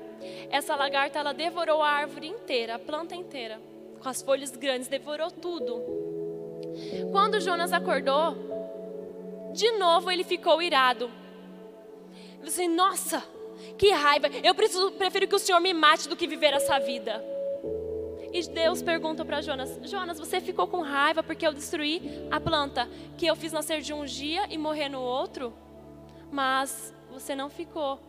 Essa 0.51 0.75
lagarta, 0.75 1.19
ela 1.19 1.33
devorou 1.33 1.83
a 1.83 1.89
árvore 1.89 2.27
inteira, 2.27 2.77
a 2.77 2.79
planta 2.79 3.15
inteira, 3.15 3.61
com 4.01 4.09
as 4.09 4.23
folhas 4.23 4.51
grandes, 4.51 4.89
devorou 4.89 5.31
tudo. 5.31 5.83
Quando 7.13 7.41
Jonas 7.41 7.73
acordou, 7.73 8.37
de 9.53 9.71
novo 9.73 10.11
ele 10.11 10.25
ficou 10.25 10.61
irado. 10.61 11.11
Ele 12.39 12.45
disse: 12.45 12.67
Nossa, 12.67 13.23
que 13.79 13.91
raiva! 13.91 14.29
Eu 14.43 14.55
preciso, 14.55 14.91
prefiro 14.93 15.29
que 15.29 15.37
o 15.37 15.39
Senhor 15.39 15.61
me 15.61 15.73
mate 15.73 16.09
do 16.09 16.17
que 16.17 16.27
viver 16.27 16.55
essa 16.55 16.79
vida. 16.79 17.25
E 18.33 18.43
Deus 18.49 18.83
pergunta 18.83 19.25
para 19.25 19.41
Jonas: 19.41 19.79
Jonas, 19.83 20.19
você 20.19 20.41
ficou 20.41 20.67
com 20.67 20.83
raiva 20.83 21.23
porque 21.23 21.47
eu 21.47 21.53
destruí 21.53 22.01
a 22.31 22.41
planta 22.41 22.89
que 23.17 23.27
eu 23.27 23.37
fiz 23.37 23.53
nascer 23.53 23.81
de 23.81 23.93
um 23.93 24.05
dia 24.05 24.47
e 24.51 24.59
morrer 24.59 24.89
no 24.89 25.01
outro? 25.01 25.53
Mas 26.31 26.95
você 27.11 27.35
não 27.35 27.49
ficou, 27.49 28.01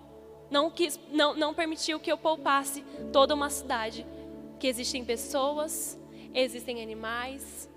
não, 0.50 0.70
quis, 0.70 1.00
não, 1.12 1.36
não 1.36 1.54
permitiu 1.54 2.00
que 2.00 2.12
eu 2.12 2.18
poupasse 2.18 2.84
toda 3.14 3.34
uma 3.34 3.50
cidade. 3.50 4.06
Que 4.60 4.68
existem 4.68 5.06
pessoas, 5.06 6.00
existem 6.34 6.82
animais. 6.82 7.70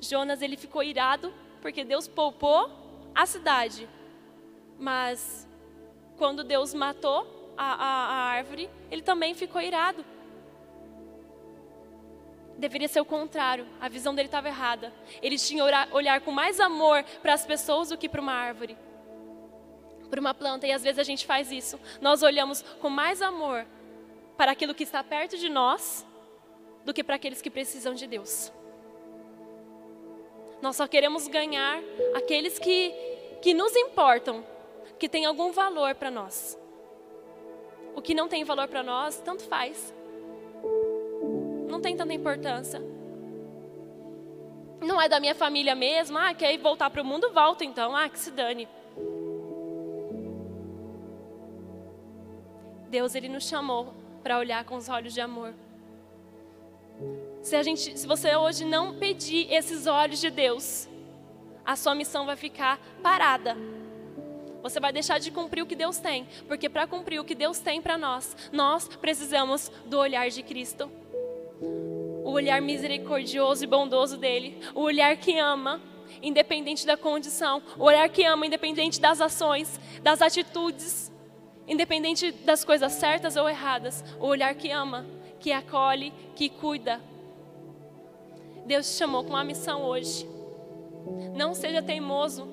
Jonas 0.00 0.40
ele 0.40 0.56
ficou 0.56 0.82
irado 0.82 1.32
porque 1.60 1.84
Deus 1.84 2.08
poupou 2.08 2.70
a 3.14 3.26
cidade. 3.26 3.88
Mas 4.78 5.46
quando 6.16 6.42
Deus 6.42 6.72
matou 6.72 7.54
a, 7.56 7.64
a, 7.64 7.86
a 7.86 8.14
árvore, 8.30 8.70
ele 8.90 9.02
também 9.02 9.34
ficou 9.34 9.60
irado. 9.60 10.04
Deveria 12.60 12.88
ser 12.88 13.00
o 13.00 13.04
contrário, 13.04 13.66
a 13.80 13.88
visão 13.88 14.14
dele 14.14 14.28
estava 14.28 14.46
errada. 14.46 14.92
Ele 15.22 15.38
tinha 15.38 15.64
olhar 15.92 16.20
com 16.20 16.30
mais 16.30 16.60
amor 16.60 17.02
para 17.22 17.32
as 17.32 17.44
pessoas 17.46 17.88
do 17.88 17.96
que 17.96 18.08
para 18.08 18.20
uma 18.20 18.32
árvore 18.32 18.76
por 20.10 20.18
uma 20.18 20.34
planta 20.34 20.66
e 20.66 20.72
às 20.72 20.82
vezes 20.82 20.98
a 20.98 21.04
gente 21.04 21.24
faz 21.24 21.52
isso. 21.52 21.78
Nós 22.00 22.22
olhamos 22.22 22.62
com 22.80 22.90
mais 22.90 23.22
amor 23.22 23.64
para 24.36 24.50
aquilo 24.50 24.74
que 24.74 24.82
está 24.82 25.02
perto 25.04 25.38
de 25.38 25.48
nós 25.48 26.04
do 26.84 26.92
que 26.92 27.04
para 27.04 27.14
aqueles 27.14 27.40
que 27.40 27.48
precisam 27.48 27.94
de 27.94 28.06
Deus. 28.06 28.52
Nós 30.60 30.76
só 30.76 30.86
queremos 30.86 31.28
ganhar 31.28 31.80
aqueles 32.14 32.58
que, 32.58 32.92
que 33.40 33.54
nos 33.54 33.74
importam, 33.76 34.44
que 34.98 35.08
têm 35.08 35.24
algum 35.24 35.52
valor 35.52 35.94
para 35.94 36.10
nós. 36.10 36.58
O 37.94 38.02
que 38.02 38.14
não 38.14 38.28
tem 38.28 38.44
valor 38.44 38.68
para 38.68 38.82
nós, 38.82 39.18
tanto 39.18 39.44
faz. 39.44 39.94
Não 41.80 41.82
tem 41.82 41.96
tanta 41.96 42.12
importância. 42.12 42.78
Não 44.82 45.00
é 45.00 45.08
da 45.08 45.18
minha 45.18 45.34
família 45.34 45.74
mesmo. 45.74 46.18
Ah, 46.18 46.34
quer 46.34 46.52
ir 46.52 46.58
voltar 46.58 46.90
para 46.90 47.00
o 47.00 47.04
mundo? 47.04 47.32
Volta 47.32 47.64
então. 47.64 47.96
Ah, 47.96 48.06
que 48.06 48.18
se 48.18 48.30
dane. 48.30 48.68
Deus 52.90 53.14
ele 53.14 53.30
nos 53.30 53.48
chamou 53.48 53.94
para 54.22 54.36
olhar 54.36 54.62
com 54.64 54.76
os 54.76 54.90
olhos 54.90 55.14
de 55.14 55.22
amor. 55.22 55.54
Se, 57.40 57.56
a 57.56 57.62
gente, 57.62 57.98
se 57.98 58.06
você 58.06 58.36
hoje 58.36 58.66
não 58.66 58.98
pedir 58.98 59.50
esses 59.50 59.86
olhos 59.86 60.20
de 60.20 60.28
Deus, 60.28 60.86
a 61.64 61.76
sua 61.76 61.94
missão 61.94 62.26
vai 62.26 62.36
ficar 62.36 62.78
parada. 63.02 63.56
Você 64.62 64.78
vai 64.78 64.92
deixar 64.92 65.18
de 65.18 65.30
cumprir 65.30 65.62
o 65.62 65.66
que 65.66 65.74
Deus 65.74 65.96
tem, 65.96 66.28
porque 66.46 66.68
para 66.68 66.86
cumprir 66.86 67.18
o 67.18 67.24
que 67.24 67.34
Deus 67.34 67.58
tem 67.58 67.80
para 67.80 67.96
nós, 67.96 68.36
nós 68.52 68.86
precisamos 68.86 69.72
do 69.86 69.96
olhar 69.96 70.28
de 70.28 70.42
Cristo. 70.42 70.99
O 72.30 72.32
olhar 72.32 72.60
misericordioso 72.60 73.64
e 73.64 73.66
bondoso 73.66 74.16
dele, 74.16 74.60
o 74.74 74.80
olhar 74.80 75.16
que 75.16 75.38
ama, 75.38 75.80
independente 76.22 76.86
da 76.86 76.96
condição, 76.96 77.62
o 77.78 77.84
olhar 77.84 78.08
que 78.08 78.24
ama, 78.24 78.46
independente 78.46 79.00
das 79.00 79.20
ações, 79.20 79.80
das 80.02 80.22
atitudes 80.22 81.10
independente 81.70 82.32
das 82.32 82.64
coisas 82.64 82.92
certas 82.94 83.36
ou 83.36 83.48
erradas, 83.48 84.04
o 84.18 84.26
olhar 84.26 84.52
que 84.56 84.72
ama, 84.72 85.06
que 85.38 85.52
acolhe, 85.52 86.12
que 86.34 86.48
cuida. 86.48 87.00
Deus 88.66 88.90
te 88.90 88.98
chamou 88.98 89.22
com 89.22 89.30
uma 89.30 89.44
missão 89.44 89.84
hoje. 89.84 90.28
Não 91.36 91.54
seja 91.54 91.80
teimoso. 91.80 92.48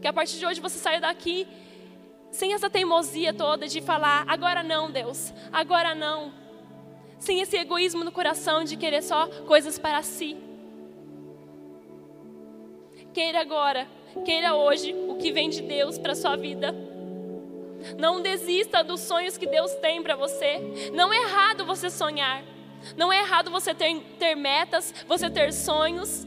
Que 0.00 0.06
a 0.06 0.12
partir 0.12 0.38
de 0.38 0.46
hoje 0.46 0.60
você 0.60 0.78
saia 0.78 1.00
daqui 1.00 1.46
sem 2.30 2.54
essa 2.54 2.70
teimosia 2.70 3.34
toda 3.34 3.66
de 3.66 3.80
falar, 3.80 4.24
agora 4.28 4.62
não, 4.62 4.90
Deus, 4.90 5.34
agora 5.52 5.92
não. 5.92 6.32
Sem 7.22 7.38
esse 7.38 7.56
egoísmo 7.56 8.02
no 8.02 8.10
coração 8.10 8.64
de 8.64 8.76
querer 8.76 9.00
só 9.00 9.28
coisas 9.46 9.78
para 9.78 10.02
si. 10.02 10.36
Queira 13.14 13.40
agora, 13.40 13.86
queira 14.24 14.56
hoje 14.56 14.92
o 15.08 15.14
que 15.18 15.30
vem 15.30 15.48
de 15.48 15.62
Deus 15.62 15.96
para 15.96 16.14
a 16.14 16.16
sua 16.16 16.34
vida. 16.34 16.74
Não 17.96 18.20
desista 18.20 18.82
dos 18.82 19.02
sonhos 19.02 19.38
que 19.38 19.46
Deus 19.46 19.72
tem 19.76 20.02
para 20.02 20.16
você. 20.16 20.90
Não 20.92 21.12
é 21.12 21.22
errado 21.22 21.64
você 21.64 21.90
sonhar. 21.90 22.42
Não 22.96 23.12
é 23.12 23.20
errado 23.20 23.52
você 23.52 23.72
ter, 23.72 24.00
ter 24.18 24.34
metas, 24.34 24.92
você 25.06 25.30
ter 25.30 25.52
sonhos. 25.52 26.26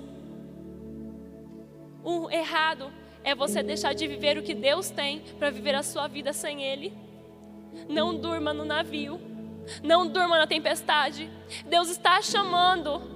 O 2.05 2.31
errado 2.31 2.89
é 3.21 3.35
você 3.35 3.61
deixar 3.61 3.93
de 3.93 4.07
viver 4.07 4.37
o 4.37 4.43
que 4.43 4.53
Deus 4.53 4.91
tem 4.91 5.19
para 5.37 5.49
viver 5.49 5.75
a 5.75 5.83
sua 5.83 6.07
vida 6.07 6.31
sem 6.31 6.63
Ele. 6.63 6.93
Não 7.89 8.15
durma 8.15 8.53
no 8.53 8.63
navio. 8.63 9.34
Não 9.83 10.07
durma 10.07 10.37
na 10.37 10.47
tempestade. 10.47 11.29
Deus 11.65 11.89
está 11.89 12.21
chamando 12.21 13.15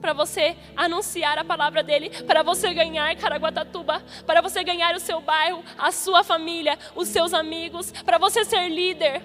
para 0.00 0.12
você 0.12 0.56
anunciar 0.76 1.38
a 1.38 1.44
palavra 1.44 1.82
dele, 1.82 2.10
para 2.24 2.42
você 2.42 2.72
ganhar 2.72 3.16
Caraguatatuba, 3.16 4.02
para 4.24 4.40
você 4.40 4.62
ganhar 4.62 4.94
o 4.94 5.00
seu 5.00 5.20
bairro, 5.20 5.64
a 5.76 5.90
sua 5.90 6.22
família, 6.22 6.78
os 6.94 7.08
seus 7.08 7.32
amigos, 7.34 7.90
para 8.04 8.18
você 8.18 8.44
ser 8.44 8.68
líder. 8.68 9.22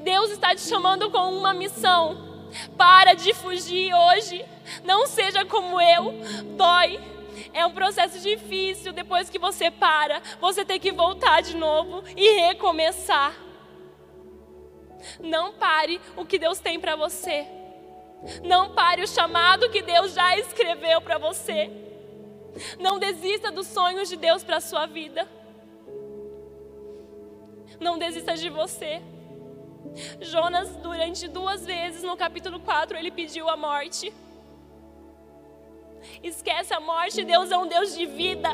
Deus 0.00 0.30
está 0.30 0.54
te 0.54 0.60
chamando 0.60 1.10
com 1.10 1.36
uma 1.36 1.54
missão. 1.54 2.28
Para 2.76 3.14
de 3.14 3.32
fugir 3.32 3.94
hoje. 3.94 4.44
Não 4.84 5.06
seja 5.06 5.44
como 5.44 5.80
eu. 5.80 6.12
Dói. 6.56 7.00
É 7.52 7.64
um 7.64 7.72
processo 7.72 8.20
difícil. 8.20 8.92
Depois 8.92 9.30
que 9.30 9.38
você 9.38 9.70
para, 9.70 10.20
você 10.40 10.64
tem 10.64 10.78
que 10.78 10.92
voltar 10.92 11.40
de 11.40 11.56
novo 11.56 12.04
e 12.16 12.40
recomeçar. 12.40 13.32
Não 15.20 15.54
pare 15.54 16.00
o 16.16 16.24
que 16.24 16.38
Deus 16.38 16.58
tem 16.58 16.78
para 16.78 16.96
você. 16.96 17.46
Não 18.44 18.74
pare 18.74 19.02
o 19.02 19.08
chamado 19.08 19.70
que 19.70 19.82
Deus 19.82 20.12
já 20.12 20.36
escreveu 20.36 21.00
para 21.00 21.18
você. 21.18 21.70
Não 22.78 22.98
desista 22.98 23.50
dos 23.50 23.66
sonhos 23.66 24.08
de 24.08 24.16
Deus 24.16 24.44
para 24.44 24.56
a 24.56 24.60
sua 24.60 24.86
vida. 24.86 25.26
Não 27.78 27.98
desista 27.98 28.34
de 28.34 28.50
você. 28.50 29.00
Jonas, 30.20 30.76
durante 30.76 31.26
duas 31.26 31.64
vezes 31.64 32.02
no 32.02 32.16
capítulo 32.16 32.60
4, 32.60 32.96
ele 32.96 33.10
pediu 33.10 33.48
a 33.48 33.56
morte. 33.56 34.12
Esquece 36.22 36.72
a 36.74 36.80
morte, 36.80 37.24
Deus 37.24 37.50
é 37.50 37.58
um 37.58 37.66
Deus 37.66 37.96
de 37.96 38.06
vida. 38.06 38.50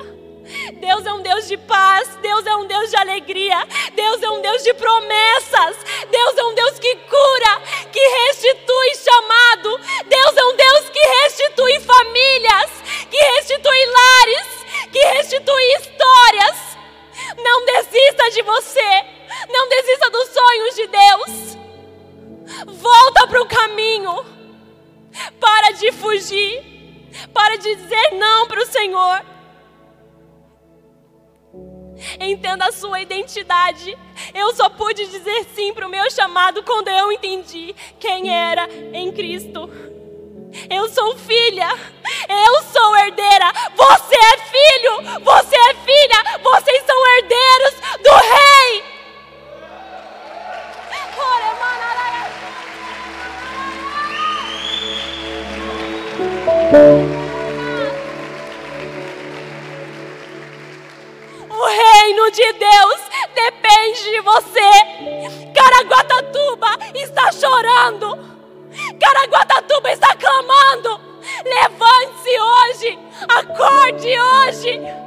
Deus 0.80 1.04
é 1.04 1.12
um 1.12 1.22
Deus 1.22 1.48
de 1.48 1.56
paz, 1.56 2.08
Deus 2.22 2.46
é 2.46 2.56
um 2.56 2.66
Deus 2.66 2.90
de 2.90 2.96
alegria, 2.96 3.66
Deus 3.94 4.22
é 4.22 4.30
um 4.30 4.40
Deus 4.40 4.62
de 4.62 4.72
promessas, 4.74 5.76
Deus 6.10 6.38
é 6.38 6.44
um 6.44 6.54
Deus 6.54 6.78
que 6.78 6.94
cura, 6.96 7.62
que 7.92 8.00
restitui 8.00 8.94
chamado. 8.96 9.78
Deus 10.06 10.36
é 10.36 10.44
um 10.44 10.56
Deus 10.56 10.90
que 10.90 11.00
restitui 11.22 11.80
famílias, 11.80 12.70
que 13.10 13.16
restitui 13.16 13.86
lares, 13.86 14.66
que 14.92 14.98
restitui 14.98 15.62
histórias. 15.74 16.76
Não 17.38 17.64
desista 17.64 18.30
de 18.30 18.42
você, 18.42 19.04
não 19.48 19.68
desista 19.68 20.10
dos 20.10 20.28
sonhos 20.28 20.74
de 20.76 20.86
Deus. 20.86 21.56
Volta 22.78 23.26
para 23.26 23.42
o 23.42 23.46
caminho, 23.46 24.24
para 25.40 25.72
de 25.72 25.90
fugir, 25.92 26.62
para 27.32 27.56
de 27.56 27.74
dizer 27.74 28.12
não 28.12 28.46
para 28.46 28.62
o 28.62 28.66
Senhor. 28.66 29.35
Entenda 32.20 32.66
a 32.66 32.72
sua 32.72 33.00
identidade. 33.00 33.96
Eu 34.34 34.54
só 34.54 34.68
pude 34.68 35.06
dizer 35.06 35.44
sim 35.54 35.72
para 35.72 35.86
o 35.86 35.90
meu 35.90 36.10
chamado 36.10 36.62
quando 36.62 36.88
eu 36.88 37.12
entendi 37.12 37.74
quem 37.98 38.34
era 38.34 38.68
em 38.92 39.12
Cristo. 39.12 39.70
Eu 40.70 40.88
sou 40.88 41.16
filha, 41.18 41.68
eu 42.28 42.62
sou 42.62 42.96
herdeira. 42.96 43.52
Você 43.76 44.14
é 44.14 44.38
filho, 44.38 45.20
você 45.22 45.56
é 45.56 45.74
filha, 45.74 46.40
vocês 46.42 46.84
são 46.86 47.06
herdeiros 47.16 47.74
do 48.02 48.10
Rei. 48.10 48.95
De 62.36 62.52
Deus 62.52 63.00
depende 63.34 64.10
de 64.10 64.20
você. 64.20 64.70
Caraguatatuba 65.54 66.68
está 66.94 67.32
chorando. 67.32 68.14
Caraguatatuba 69.00 69.90
está 69.90 70.14
clamando. 70.16 71.00
Levante-se 71.42 72.38
hoje. 72.38 72.98
Acorde 73.26 74.20
hoje. 74.20 74.68
Em 74.68 75.06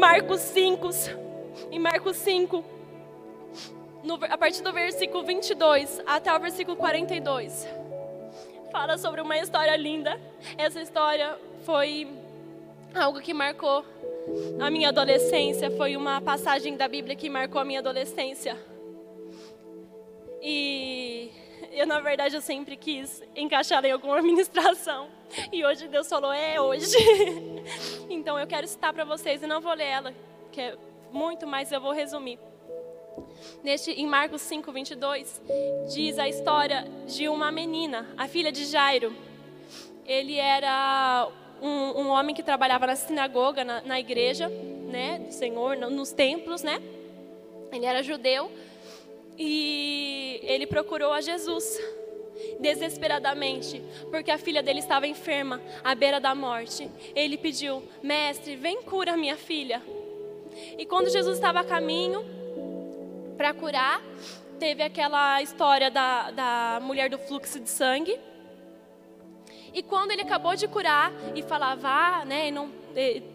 Marcos 0.00 0.40
5, 0.40 0.88
em 1.70 1.78
Marcos 1.78 2.16
5, 2.16 2.64
no, 4.02 4.14
a 4.14 4.38
partir 4.38 4.62
do 4.62 4.72
versículo 4.72 5.22
22 5.22 6.00
até 6.06 6.34
o 6.34 6.40
versículo 6.40 6.74
42, 6.74 7.68
fala 8.72 8.96
sobre 8.96 9.20
uma 9.20 9.36
história 9.36 9.76
linda. 9.76 10.18
Essa 10.56 10.80
história 10.80 11.36
foi 11.66 12.08
algo 12.94 13.20
que 13.20 13.34
marcou 13.34 13.84
a 14.58 14.70
minha 14.70 14.88
adolescência, 14.88 15.70
foi 15.70 15.94
uma 15.98 16.18
passagem 16.18 16.78
da 16.78 16.88
Bíblia 16.88 17.14
que 17.14 17.28
marcou 17.28 17.60
a 17.60 17.64
minha 17.64 17.80
adolescência. 17.80 18.56
E 20.40 21.30
eu, 21.70 21.86
na 21.86 22.00
verdade, 22.00 22.34
eu 22.34 22.40
sempre 22.40 22.76
quis 22.76 23.22
encaixar 23.34 23.84
em 23.84 23.92
alguma 23.92 24.20
ministração. 24.22 25.08
E 25.52 25.64
hoje 25.64 25.86
Deus 25.88 26.08
falou, 26.08 26.32
é 26.32 26.60
hoje. 26.60 26.96
então 28.10 28.38
eu 28.38 28.46
quero 28.46 28.66
citar 28.66 28.92
para 28.92 29.04
vocês, 29.04 29.42
e 29.42 29.46
não 29.46 29.60
vou 29.60 29.72
ler 29.72 29.86
ela, 29.86 30.14
que 30.50 30.60
é 30.60 30.76
muito, 31.12 31.46
mas 31.46 31.70
eu 31.70 31.80
vou 31.80 31.92
resumir. 31.92 32.38
Neste, 33.62 33.92
em 33.92 34.06
Marcos 34.06 34.42
5, 34.42 34.72
22, 34.72 35.42
diz 35.92 36.18
a 36.18 36.28
história 36.28 36.86
de 37.06 37.28
uma 37.28 37.50
menina, 37.52 38.08
a 38.16 38.26
filha 38.26 38.50
de 38.50 38.64
Jairo. 38.64 39.14
Ele 40.04 40.36
era 40.36 41.28
um, 41.62 42.02
um 42.02 42.08
homem 42.08 42.34
que 42.34 42.42
trabalhava 42.42 42.86
na 42.86 42.96
sinagoga, 42.96 43.64
na, 43.64 43.80
na 43.82 44.00
igreja, 44.00 44.48
né, 44.48 45.20
do 45.20 45.32
Senhor, 45.32 45.76
nos 45.76 46.10
templos, 46.10 46.62
né? 46.62 46.82
Ele 47.72 47.86
era 47.86 48.02
judeu 48.02 48.50
e 49.42 50.38
ele 50.42 50.66
procurou 50.66 51.14
a 51.14 51.22
Jesus 51.22 51.80
desesperadamente, 52.60 53.82
porque 54.10 54.30
a 54.30 54.36
filha 54.36 54.62
dele 54.62 54.80
estava 54.80 55.06
enferma, 55.06 55.62
à 55.82 55.94
beira 55.94 56.20
da 56.20 56.34
morte. 56.34 56.90
Ele 57.14 57.38
pediu: 57.38 57.82
Mestre, 58.02 58.54
vem 58.54 58.82
cura 58.82 59.16
minha 59.16 59.38
filha. 59.38 59.82
E 60.76 60.84
quando 60.84 61.08
Jesus 61.08 61.38
estava 61.38 61.60
a 61.60 61.64
caminho 61.64 62.22
para 63.38 63.54
curar, 63.54 64.02
teve 64.58 64.82
aquela 64.82 65.40
história 65.40 65.90
da, 65.90 66.30
da 66.30 66.80
mulher 66.82 67.08
do 67.08 67.18
fluxo 67.18 67.58
de 67.58 67.70
sangue. 67.70 68.20
E 69.72 69.82
quando 69.82 70.10
ele 70.10 70.20
acabou 70.20 70.54
de 70.54 70.68
curar 70.68 71.12
e 71.34 71.42
falava, 71.42 71.88
ah, 71.88 72.24
né, 72.26 72.50
não, 72.50 72.70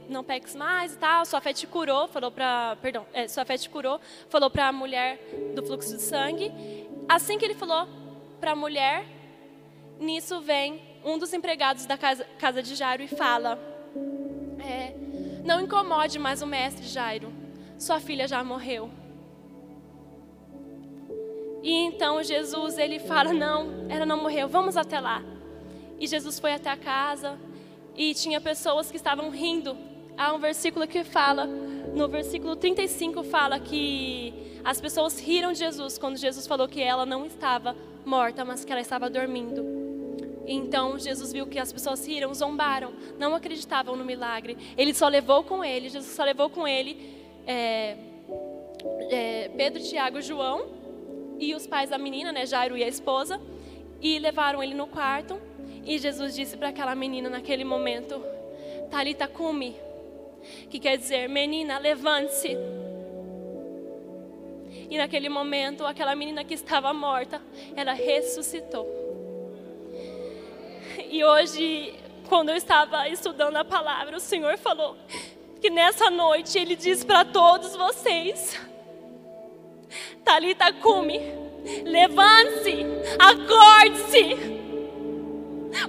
não 0.09 0.23
peques 0.23 0.55
mais 0.55 0.93
e 0.93 0.97
tal, 0.97 1.25
sua 1.25 1.41
fé 1.41 1.53
te 1.53 1.65
curou, 1.67 2.07
falou 2.07 2.31
para, 2.31 2.77
perdão, 2.81 3.05
é, 3.13 3.27
sua 3.27 3.45
fé 3.45 3.57
te 3.57 3.69
curou, 3.69 3.99
falou 4.29 4.49
para 4.49 4.67
a 4.67 4.71
mulher 4.71 5.19
do 5.55 5.63
fluxo 5.63 5.95
de 5.95 6.01
sangue. 6.01 6.51
Assim 7.07 7.37
que 7.37 7.45
ele 7.45 7.55
falou 7.55 7.87
para 8.39 8.51
a 8.51 8.55
mulher, 8.55 9.05
nisso 9.99 10.41
vem 10.41 10.81
um 11.03 11.17
dos 11.17 11.33
empregados 11.33 11.85
da 11.85 11.97
casa, 11.97 12.25
casa 12.39 12.61
de 12.61 12.75
Jairo 12.75 13.03
e 13.03 13.07
fala, 13.07 13.59
é, 14.59 14.93
não 15.43 15.61
incomode 15.61 16.17
mais 16.17 16.41
o 16.41 16.47
mestre 16.47 16.85
Jairo, 16.85 17.31
sua 17.77 17.99
filha 17.99 18.27
já 18.27 18.43
morreu. 18.43 18.89
E 21.61 21.71
então 21.71 22.21
Jesus 22.21 22.77
ele 22.77 22.99
fala, 22.99 23.33
não, 23.33 23.87
ela 23.89 24.05
não 24.05 24.21
morreu, 24.21 24.47
vamos 24.47 24.77
até 24.77 24.99
lá. 24.99 25.23
E 25.99 26.07
Jesus 26.07 26.39
foi 26.39 26.53
até 26.53 26.69
a 26.69 26.77
casa 26.77 27.39
e 27.95 28.13
tinha 28.13 28.39
pessoas 28.41 28.89
que 28.89 28.97
estavam 28.97 29.29
rindo. 29.29 29.77
Há 30.17 30.33
um 30.33 30.39
versículo 30.39 30.87
que 30.87 31.03
fala, 31.03 31.45
no 31.45 32.07
versículo 32.07 32.55
35 32.55 33.23
fala 33.23 33.59
que 33.59 34.33
as 34.63 34.79
pessoas 34.79 35.19
riram 35.19 35.51
de 35.51 35.59
Jesus 35.59 35.97
quando 35.97 36.17
Jesus 36.17 36.47
falou 36.47 36.67
que 36.67 36.81
ela 36.81 37.05
não 37.05 37.25
estava 37.25 37.75
morta, 38.05 38.45
mas 38.45 38.63
que 38.63 38.71
ela 38.71 38.81
estava 38.81 39.09
dormindo. 39.09 39.63
Então 40.47 40.97
Jesus 40.97 41.33
viu 41.33 41.47
que 41.47 41.59
as 41.59 41.73
pessoas 41.73 42.05
riram, 42.07 42.33
zombaram, 42.33 42.93
não 43.17 43.35
acreditavam 43.35 43.95
no 43.95 44.05
milagre. 44.05 44.57
Ele 44.77 44.93
só 44.93 45.07
levou 45.07 45.43
com 45.43 45.63
ele, 45.63 45.89
Jesus 45.89 46.13
só 46.15 46.23
levou 46.23 46.49
com 46.49 46.67
ele 46.67 47.15
é, 47.47 47.97
é, 49.09 49.51
Pedro, 49.55 49.81
Tiago 49.81 50.21
João 50.21 50.67
e 51.39 51.53
os 51.53 51.67
pais 51.67 51.89
da 51.89 51.97
menina, 51.97 52.31
né, 52.31 52.45
Jairo 52.45 52.77
e 52.77 52.83
a 52.83 52.87
esposa, 52.87 53.39
e 54.01 54.19
levaram 54.19 54.63
ele 54.63 54.73
no 54.73 54.87
quarto. 54.87 55.39
E 55.85 55.99
Jesus 55.99 56.35
disse 56.35 56.57
para 56.57 56.69
aquela 56.69 56.95
menina 56.95 57.29
naquele 57.29 57.63
momento, 57.63 58.21
Talita 58.89 59.27
cumi, 59.27 59.75
que 60.69 60.79
quer 60.79 60.97
dizer, 60.97 61.29
menina, 61.29 61.77
levante-se. 61.77 62.57
E 64.89 64.97
naquele 64.97 65.29
momento, 65.29 65.85
aquela 65.85 66.15
menina 66.15 66.43
que 66.43 66.53
estava 66.53 66.93
morta, 66.93 67.41
ela 67.75 67.93
ressuscitou. 67.93 68.87
E 71.09 71.23
hoje, 71.23 71.93
quando 72.27 72.49
eu 72.49 72.55
estava 72.55 73.07
estudando 73.09 73.57
a 73.57 73.65
palavra, 73.65 74.17
o 74.17 74.19
Senhor 74.19 74.57
falou 74.57 74.95
que 75.61 75.69
nessa 75.69 76.09
noite 76.09 76.57
Ele 76.57 76.75
diz 76.75 77.03
para 77.03 77.25
todos 77.25 77.75
vocês: 77.75 78.59
Talita 80.23 80.71
cumi, 80.73 81.19
levante-se, 81.83 82.85
acorde-se. 83.19 84.54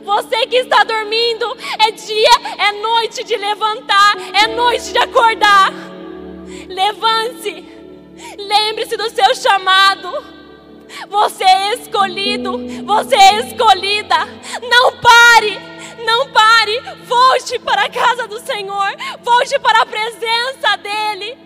Você 0.05 0.47
que 0.47 0.57
está 0.57 0.85
dormindo, 0.85 1.57
é 1.79 1.91
dia, 1.91 2.31
é 2.59 2.73
noite 2.73 3.25
de 3.25 3.37
levantar, 3.37 4.17
é 4.35 4.47
noite 4.49 4.93
de 4.93 4.99
acordar. 4.99 5.73
Levante-se, 6.69 7.65
lembre-se 8.39 8.97
do 8.97 9.09
seu 9.11 9.35
chamado. 9.35 10.37
Você 11.09 11.45
é 11.45 11.75
escolhido, 11.75 12.59
você 12.85 13.17
é 13.17 13.41
escolhida. 13.41 14.17
Não 14.69 14.93
pare, 14.99 15.59
não 16.05 16.29
pare. 16.31 16.81
Volte 17.05 17.59
para 17.59 17.85
a 17.85 17.91
casa 17.91 18.27
do 18.27 18.41
Senhor, 18.41 18.95
volte 19.23 19.59
para 19.59 19.83
a 19.83 19.87
presença 19.87 20.77
dEle. 20.77 21.37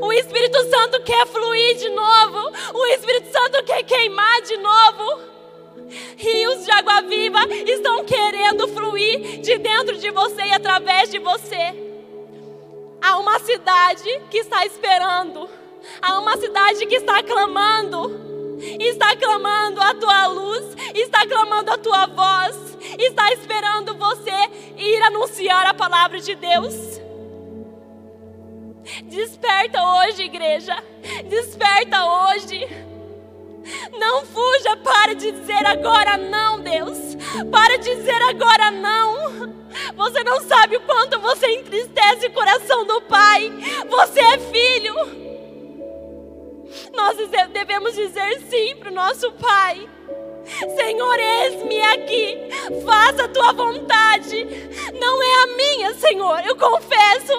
O 0.00 0.12
Espírito 0.12 0.58
Santo 0.70 1.02
quer 1.02 1.26
fluir 1.26 1.76
de 1.76 1.88
novo, 1.90 2.52
o 2.74 2.86
Espírito 2.86 3.30
Santo 3.32 3.62
quer 3.64 3.82
queimar 3.82 4.42
de 4.42 4.56
novo. 4.56 5.32
Rios 6.16 6.61
água 6.82 7.00
viva 7.02 7.38
estão 7.66 8.04
querendo 8.04 8.66
fluir 8.68 9.40
de 9.40 9.56
dentro 9.58 9.96
de 9.96 10.10
você 10.10 10.42
e 10.42 10.52
através 10.52 11.10
de 11.10 11.18
você. 11.20 11.92
Há 13.00 13.18
uma 13.18 13.38
cidade 13.38 14.20
que 14.30 14.38
está 14.38 14.66
esperando. 14.66 15.48
Há 16.00 16.18
uma 16.18 16.36
cidade 16.36 16.84
que 16.86 16.96
está 16.96 17.22
clamando. 17.22 18.20
Está 18.80 19.16
clamando 19.16 19.80
a 19.80 19.94
tua 19.94 20.26
luz, 20.28 20.76
está 20.94 21.26
clamando 21.26 21.72
a 21.72 21.78
tua 21.78 22.06
voz, 22.06 22.78
está 22.96 23.32
esperando 23.32 23.96
você 23.96 24.30
ir 24.76 25.02
anunciar 25.02 25.66
a 25.66 25.74
palavra 25.74 26.20
de 26.20 26.36
Deus. 26.36 27.00
Desperta 29.04 29.82
hoje, 29.82 30.22
igreja. 30.22 30.76
Desperta 31.28 32.04
hoje. 32.04 32.91
Não 33.98 34.24
fuja, 34.26 34.76
para 34.78 35.14
de 35.14 35.32
dizer 35.32 35.66
agora 35.66 36.16
não, 36.16 36.60
Deus. 36.60 37.16
Para 37.50 37.76
de 37.78 37.94
dizer 37.94 38.20
agora 38.22 38.70
não. 38.70 39.62
Você 39.96 40.22
não 40.24 40.40
sabe 40.42 40.76
o 40.76 40.80
quanto 40.80 41.20
você 41.20 41.46
entristece 41.54 42.26
o 42.26 42.32
coração 42.32 42.86
do 42.86 43.00
Pai. 43.02 43.52
Você 43.88 44.20
é 44.20 44.38
filho. 44.38 44.94
Nós 46.94 47.16
devemos 47.52 47.94
dizer 47.94 48.40
sim 48.48 48.76
para 48.76 48.90
o 48.90 48.94
nosso 48.94 49.30
Pai. 49.32 49.88
Senhor, 50.46 51.18
eis-me 51.18 51.80
aqui, 51.84 52.38
faça 52.84 53.24
a 53.24 53.28
tua 53.28 53.52
vontade, 53.52 54.46
não 55.00 55.22
é 55.22 55.34
a 55.42 55.46
minha, 55.56 55.94
Senhor, 55.94 56.40
eu 56.44 56.56
confesso, 56.56 57.38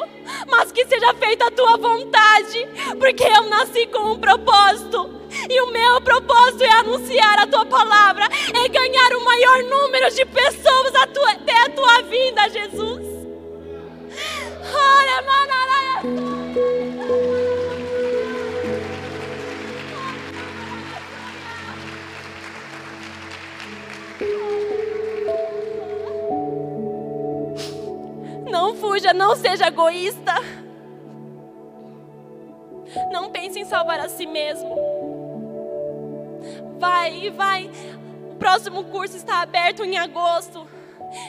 mas 0.49 0.71
que 0.71 0.85
seja 0.85 1.13
feita 1.15 1.47
a 1.47 1.51
tua 1.51 1.77
vontade, 1.77 2.67
porque 2.99 3.23
eu 3.23 3.49
nasci 3.49 3.87
com 3.87 4.13
um 4.13 4.19
propósito, 4.19 5.21
e 5.49 5.61
o 5.61 5.71
meu 5.71 6.01
propósito 6.01 6.63
é 6.63 6.71
anunciar 6.71 7.39
a 7.39 7.47
tua 7.47 7.65
palavra, 7.65 8.27
é 8.53 8.67
ganhar 8.69 9.15
o 9.17 9.25
maior 9.25 9.63
número 9.63 10.09
de 10.11 10.25
pessoas 10.25 10.95
a 10.95 11.07
tua 11.07 11.35
Não 29.03 29.09
fuja, 29.09 29.13
não 29.13 29.35
seja 29.35 29.67
egoísta. 29.67 30.33
Não 33.11 33.29
pense 33.31 33.59
em 33.59 33.65
salvar 33.65 33.99
a 33.99 34.07
si 34.07 34.25
mesmo. 34.25 34.73
Vai, 36.79 37.29
vai. 37.31 37.69
O 38.31 38.35
próximo 38.35 38.85
curso 38.85 39.17
está 39.17 39.41
aberto 39.41 39.83
em 39.83 39.97
agosto. 39.97 40.65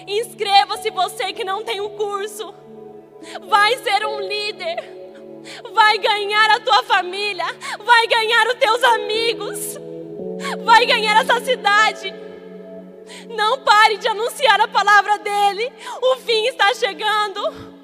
Inscreva-se 0.07 0.91
você 0.91 1.33
que 1.33 1.43
não 1.43 1.65
tem 1.65 1.81
o 1.81 1.87
um 1.87 1.97
curso. 1.97 2.55
Vai 3.49 3.77
ser 3.79 4.07
um 4.07 4.21
líder. 4.21 5.03
Vai 5.73 5.99
ganhar 5.99 6.51
a 6.53 6.61
tua 6.61 6.83
família. 6.85 7.47
Vai 7.85 8.07
ganhar 8.07 8.47
os 8.47 8.55
teus 8.55 8.85
amigos. 8.85 9.79
Vai 10.65 10.87
ganhar 10.87 11.21
essa 11.21 11.41
cidade. 11.41 12.24
Não 13.29 13.61
pare 13.61 13.99
de 13.99 14.09
anunciar 14.09 14.61
a 14.61 14.69
palavra 14.69 15.19
dele. 15.19 15.73
O 16.03 16.17
fim 16.17 16.47
está 16.47 16.73
chegando. 16.75 17.75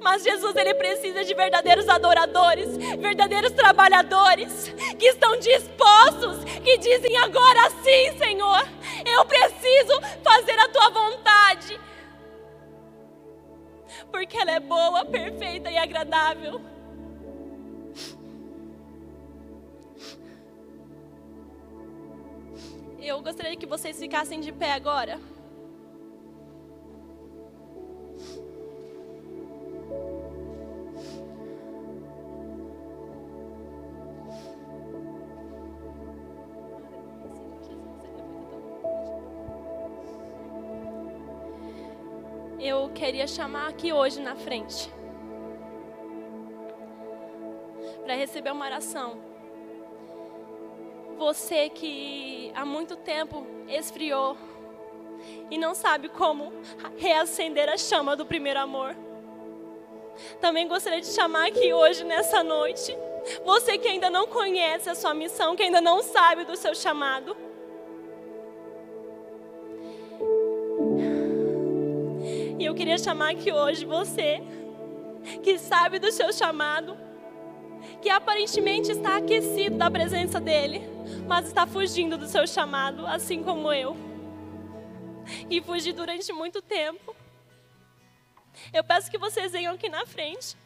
Mas 0.00 0.22
Jesus 0.22 0.54
ele 0.56 0.74
precisa 0.74 1.24
de 1.24 1.34
verdadeiros 1.34 1.88
adoradores, 1.88 2.76
verdadeiros 2.98 3.52
trabalhadores 3.52 4.68
que 4.98 5.06
estão 5.06 5.38
dispostos, 5.38 6.44
que 6.62 6.78
dizem 6.78 7.16
agora 7.18 7.70
sim, 7.82 8.16
Senhor, 8.18 8.68
eu 9.04 9.24
preciso 9.24 10.00
fazer 10.22 10.58
a 10.58 10.68
tua 10.68 10.90
vontade. 10.90 11.80
Porque 14.10 14.36
ela 14.38 14.52
é 14.52 14.60
boa, 14.60 15.04
perfeita 15.04 15.70
e 15.70 15.76
agradável. 15.76 16.60
Gostaria 23.28 23.58
que 23.58 23.66
vocês 23.66 23.98
ficassem 23.98 24.40
de 24.40 24.50
pé 24.50 24.72
agora. 24.72 25.20
Eu 42.58 42.88
queria 42.94 43.26
chamar 43.26 43.68
aqui 43.68 43.92
hoje 43.92 44.22
na 44.22 44.34
frente 44.36 44.90
para 48.02 48.14
receber 48.14 48.52
uma 48.52 48.64
oração 48.64 49.27
você 51.18 51.68
que 51.68 52.52
há 52.54 52.64
muito 52.64 52.96
tempo 52.96 53.44
esfriou 53.68 54.36
e 55.50 55.58
não 55.58 55.74
sabe 55.74 56.08
como 56.08 56.52
reacender 56.96 57.68
a 57.68 57.76
chama 57.76 58.14
do 58.14 58.24
primeiro 58.24 58.60
amor. 58.60 58.96
Também 60.40 60.66
gostaria 60.66 61.00
de 61.00 61.08
chamar 61.08 61.48
aqui 61.48 61.72
hoje, 61.72 62.04
nessa 62.04 62.42
noite, 62.42 62.96
você 63.44 63.76
que 63.76 63.88
ainda 63.88 64.08
não 64.08 64.26
conhece 64.28 64.88
a 64.88 64.94
sua 64.94 65.12
missão, 65.12 65.56
que 65.56 65.62
ainda 65.62 65.80
não 65.80 66.02
sabe 66.02 66.44
do 66.44 66.56
seu 66.56 66.74
chamado. 66.74 67.36
E 72.58 72.64
eu 72.64 72.74
queria 72.74 72.98
chamar 72.98 73.30
aqui 73.30 73.52
hoje 73.52 73.84
você 73.84 74.40
que 75.42 75.58
sabe 75.58 75.98
do 75.98 76.10
seu 76.10 76.32
chamado, 76.32 76.96
que 78.00 78.08
aparentemente 78.08 78.90
está 78.90 79.16
aquecido 79.16 79.76
da 79.76 79.90
presença 79.90 80.40
dele, 80.40 80.97
mas 81.28 81.46
está 81.46 81.66
fugindo 81.66 82.16
do 82.16 82.26
seu 82.26 82.46
chamado, 82.46 83.06
assim 83.06 83.42
como 83.42 83.70
eu. 83.70 83.94
E 85.50 85.60
fugi 85.60 85.92
durante 85.92 86.32
muito 86.32 86.62
tempo. 86.62 87.14
Eu 88.72 88.82
peço 88.82 89.10
que 89.10 89.18
vocês 89.18 89.52
venham 89.52 89.74
aqui 89.74 89.90
na 89.90 90.06
frente. 90.06 90.56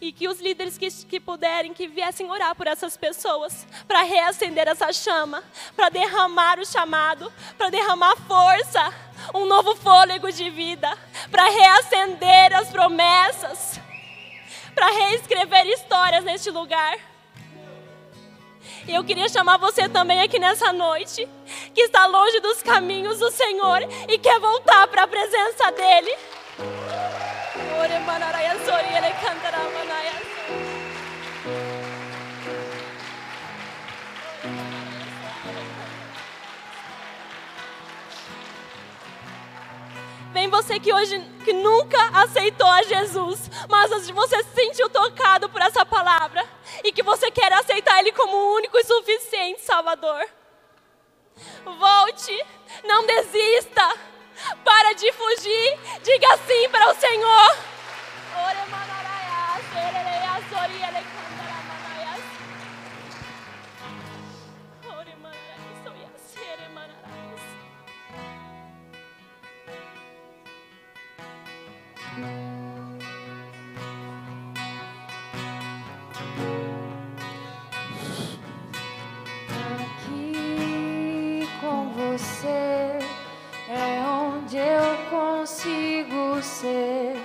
E 0.00 0.10
que 0.10 0.26
os 0.26 0.40
líderes 0.40 0.78
que, 0.78 0.90
que 1.04 1.20
puderem, 1.20 1.74
que 1.74 1.86
viessem 1.86 2.30
orar 2.30 2.54
por 2.54 2.66
essas 2.66 2.96
pessoas, 2.96 3.66
para 3.86 4.02
reacender 4.02 4.66
essa 4.66 4.90
chama, 4.92 5.44
para 5.76 5.90
derramar 5.90 6.58
o 6.58 6.66
chamado, 6.66 7.30
para 7.56 7.70
derramar 7.70 8.16
força, 8.16 8.92
um 9.34 9.44
novo 9.44 9.76
fôlego 9.76 10.32
de 10.32 10.48
vida, 10.48 10.98
para 11.30 11.44
reacender 11.48 12.54
as 12.54 12.70
promessas 12.70 13.80
para 14.74 14.86
reescrever 14.86 15.66
histórias 15.66 16.24
neste 16.24 16.50
lugar. 16.50 17.11
E 18.86 18.94
eu 18.94 19.04
queria 19.04 19.28
chamar 19.28 19.58
você 19.58 19.88
também 19.88 20.20
aqui 20.20 20.38
nessa 20.38 20.72
noite, 20.72 21.28
que 21.72 21.82
está 21.82 22.06
longe 22.06 22.40
dos 22.40 22.62
caminhos 22.62 23.18
do 23.18 23.30
Senhor 23.30 23.80
e 24.08 24.18
quer 24.18 24.40
voltar 24.40 24.88
para 24.88 25.04
a 25.04 25.06
presença 25.06 25.70
dEle. 25.70 26.12
Vem 40.32 40.48
você 40.48 40.80
que 40.80 40.92
hoje 40.92 41.20
que 41.44 41.52
nunca 41.52 41.98
aceitou 42.14 42.66
a 42.66 42.82
Jesus, 42.82 43.50
mas 43.68 44.10
você 44.10 44.42
se 44.42 44.54
sentiu 44.54 44.88
tocado 44.88 45.48
por 45.48 45.60
essa 45.60 45.84
palavra 45.84 46.01
você 47.22 47.30
quer 47.30 47.52
aceitar 47.52 48.00
Ele 48.00 48.10
como 48.10 48.36
o 48.36 48.54
único 48.56 48.76
e 48.76 48.84
suficiente 48.84 49.60
Salvador. 49.60 50.26
Volte, 51.64 52.46
não 52.82 53.06
desista, 53.06 53.96
para 54.64 54.92
de 54.94 55.12
fugir, 55.12 55.78
diga 56.02 56.36
sim 56.38 56.68
para 56.68 56.90
o 56.90 56.94
Senhor. 56.96 57.72
Aqui 72.12 72.51
ser 86.42 87.16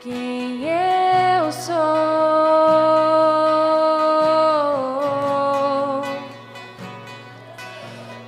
quem 0.00 0.64
eu 0.64 1.52
sou. 1.52 1.74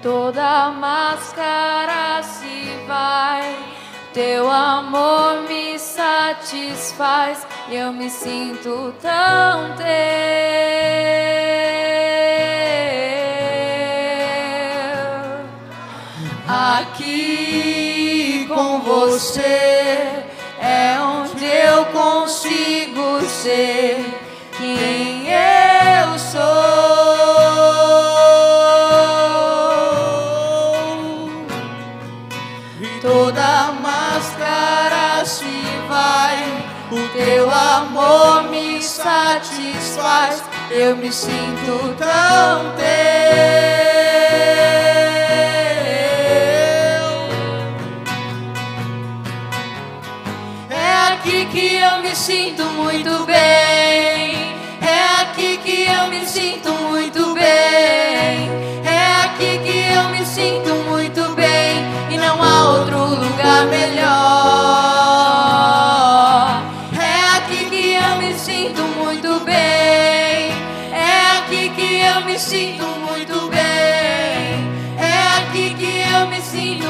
Toda 0.00 0.70
máscara 0.70 2.22
se 2.22 2.70
vai, 2.86 3.52
teu 4.14 4.48
amor 4.50 5.42
me 5.48 5.78
satisfaz 5.78 7.46
e 7.68 7.76
eu 7.76 7.92
me 7.92 8.08
sinto 8.08 8.94
tão 9.02 9.76
teu. 9.76 9.88
Aqui 16.46 18.46
com 18.48 18.80
você 18.80 19.77
é 23.48 24.04
quem 24.56 25.26
eu 25.30 26.18
sou. 26.18 26.38
Toda 33.00 33.72
máscara 33.80 35.24
se 35.24 35.44
vai, 35.88 36.36
o 36.90 37.08
teu 37.16 37.50
amor 37.50 38.44
me 38.50 38.82
satisfaz. 38.82 40.42
Eu 40.70 40.96
me 40.96 41.10
sinto 41.10 41.94
tão 41.96 42.74
teu. 42.76 43.58
que 51.50 51.76
eu 51.76 52.02
me 52.02 52.14
sinto 52.14 52.67
muito 52.90 53.26
bem. 53.26 54.56
É 54.80 55.20
aqui 55.20 55.58
que 55.58 55.84
eu 55.84 56.08
me 56.08 56.24
sinto 56.24 56.72
muito 56.72 57.34
bem. 57.34 58.48
É 58.82 59.24
aqui 59.24 59.58
que 59.58 59.92
eu 59.94 60.08
me 60.08 60.24
sinto 60.24 60.74
muito 60.88 61.34
bem. 61.34 61.84
E 62.10 62.16
não 62.16 62.42
há 62.42 62.70
outro 62.70 62.98
lugar 62.98 63.66
melhor. 63.66 64.08
É 66.98 67.36
aqui 67.36 67.66
que 67.68 67.92
eu 67.92 68.16
me 68.22 68.32
sinto 68.38 68.80
muito 68.96 69.40
bem. 69.44 70.50
É 70.90 71.36
aqui 71.36 71.68
que 71.76 72.00
eu 72.00 72.24
me 72.24 72.38
sinto 72.38 72.86
muito 73.06 73.50
bem. 73.50 74.64
É 74.98 75.36
aqui 75.36 75.74
que 75.74 75.92
eu 76.10 76.26
me 76.28 76.40
sinto 76.40 76.87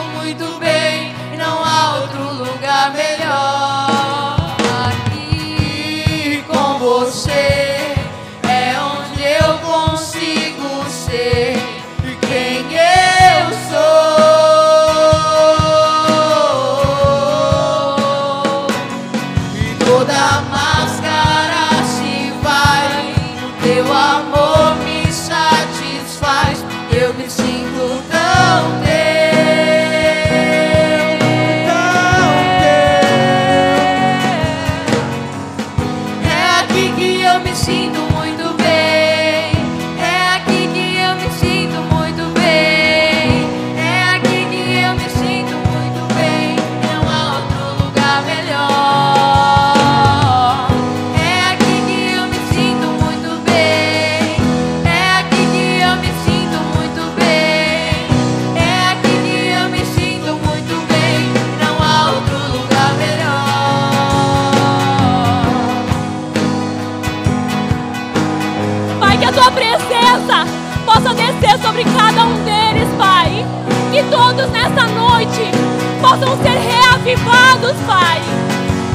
avivados, 77.09 77.75
Pai. 77.87 78.21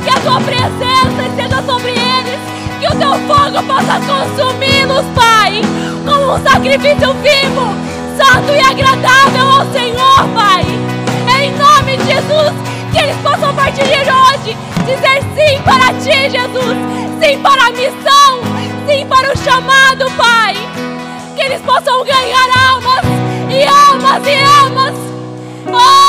Que 0.03 0.09
a 0.09 0.19
tua 0.19 0.39
presença 0.41 1.27
esteja 1.29 1.63
sobre 1.63 1.91
eles. 1.91 2.39
Que 2.79 2.87
o 2.87 2.95
teu 2.97 3.13
fogo 3.27 3.63
possa 3.63 3.99
consumi-los, 4.05 5.05
Pai. 5.15 5.61
Como 6.05 6.33
um 6.33 6.43
sacrifício 6.43 7.13
vivo, 7.15 7.73
santo 8.17 8.53
e 8.53 8.59
agradável 8.59 9.47
ao 9.47 9.65
Senhor, 9.71 10.27
Pai. 10.35 10.63
Em 11.41 11.51
nome 11.57 11.97
de 11.97 12.05
Jesus, 12.05 12.53
que 12.91 12.99
eles 12.99 13.15
possam 13.17 13.53
partir 13.55 13.83
hoje, 13.83 14.57
dizer 14.85 15.23
sim 15.33 15.61
para 15.63 15.93
ti, 15.93 16.29
Jesus. 16.29 16.77
Sim 17.21 17.39
para 17.39 17.67
a 17.67 17.71
missão, 17.71 18.41
sim 18.85 19.05
para 19.07 19.31
o 19.31 19.37
chamado, 19.37 20.11
Pai. 20.17 20.55
Que 21.35 21.43
eles 21.43 21.61
possam 21.61 22.03
ganhar 22.03 22.49
almas 22.69 23.05
e 23.49 23.63
almas 23.63 24.27
e 24.27 24.61
almas. 24.61 24.93
Oh! 25.67 26.02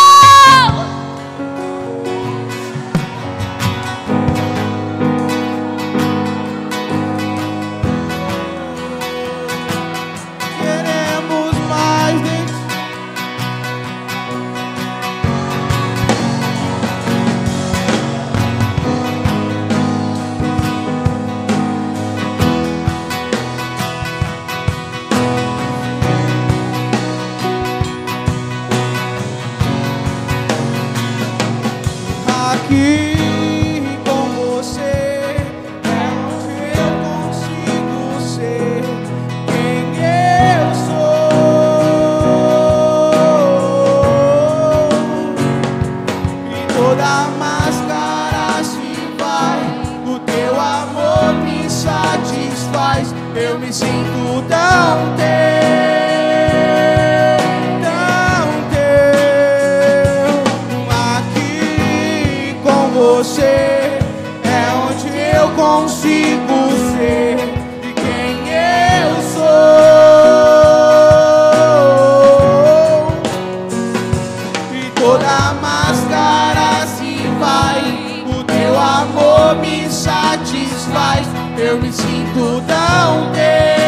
satisfaz, 79.95 81.27
eu 81.57 81.81
me 81.81 81.93
sinto 81.93 82.63
tão 82.67 83.33
bem. 83.33 83.84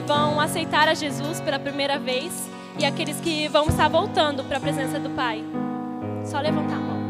Vão 0.00 0.40
aceitar 0.40 0.88
a 0.88 0.94
Jesus 0.94 1.40
pela 1.40 1.58
primeira 1.58 1.98
vez 1.98 2.48
e 2.78 2.84
aqueles 2.84 3.20
que 3.20 3.48
vão 3.48 3.66
estar 3.66 3.88
voltando 3.88 4.44
para 4.44 4.56
a 4.56 4.60
presença 4.60 4.98
do 4.98 5.10
Pai. 5.10 5.44
Só 6.24 6.40
levantar 6.40 6.76
a 6.76 6.80
mão. 6.80 7.00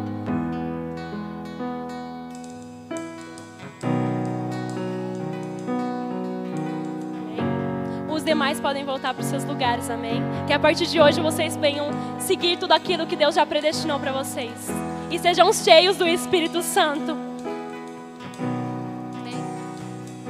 Amém. 7.12 8.10
Os 8.10 8.24
demais 8.24 8.60
podem 8.60 8.84
voltar 8.84 9.14
para 9.14 9.22
os 9.22 9.28
seus 9.28 9.44
lugares, 9.44 9.90
amém? 9.90 10.22
Que 10.46 10.52
a 10.52 10.58
partir 10.58 10.86
de 10.86 11.00
hoje 11.00 11.20
vocês 11.20 11.56
venham 11.56 11.90
seguir 12.18 12.56
tudo 12.56 12.72
aquilo 12.72 13.06
que 13.06 13.16
Deus 13.16 13.34
já 13.34 13.44
predestinou 13.44 13.98
para 13.98 14.12
vocês. 14.12 14.68
E 15.10 15.18
sejam 15.18 15.52
cheios 15.52 15.96
do 15.96 16.06
Espírito 16.06 16.62
Santo. 16.62 17.16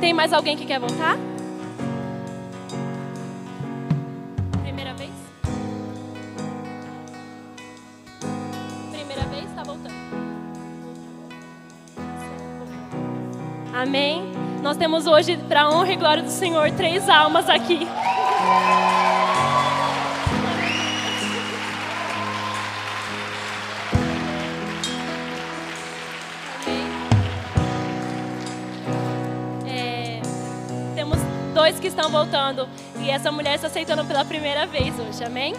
Tem 0.00 0.14
mais 0.14 0.32
alguém 0.32 0.56
que 0.56 0.64
quer 0.64 0.80
voltar? 0.80 1.29
Amém. 13.80 14.30
Nós 14.62 14.76
temos 14.76 15.06
hoje, 15.06 15.38
para 15.48 15.66
honra 15.70 15.94
e 15.94 15.96
glória 15.96 16.22
do 16.22 16.28
Senhor, 16.28 16.70
três 16.72 17.08
almas 17.08 17.48
aqui. 17.48 17.88
É, 29.66 30.20
temos 30.94 31.18
dois 31.54 31.80
que 31.80 31.86
estão 31.86 32.10
voltando 32.10 32.68
e 32.98 33.08
essa 33.08 33.32
mulher 33.32 33.54
está 33.54 33.68
aceitando 33.68 34.04
pela 34.04 34.26
primeira 34.26 34.66
vez 34.66 34.92
hoje, 34.98 35.24
amém? 35.24 35.54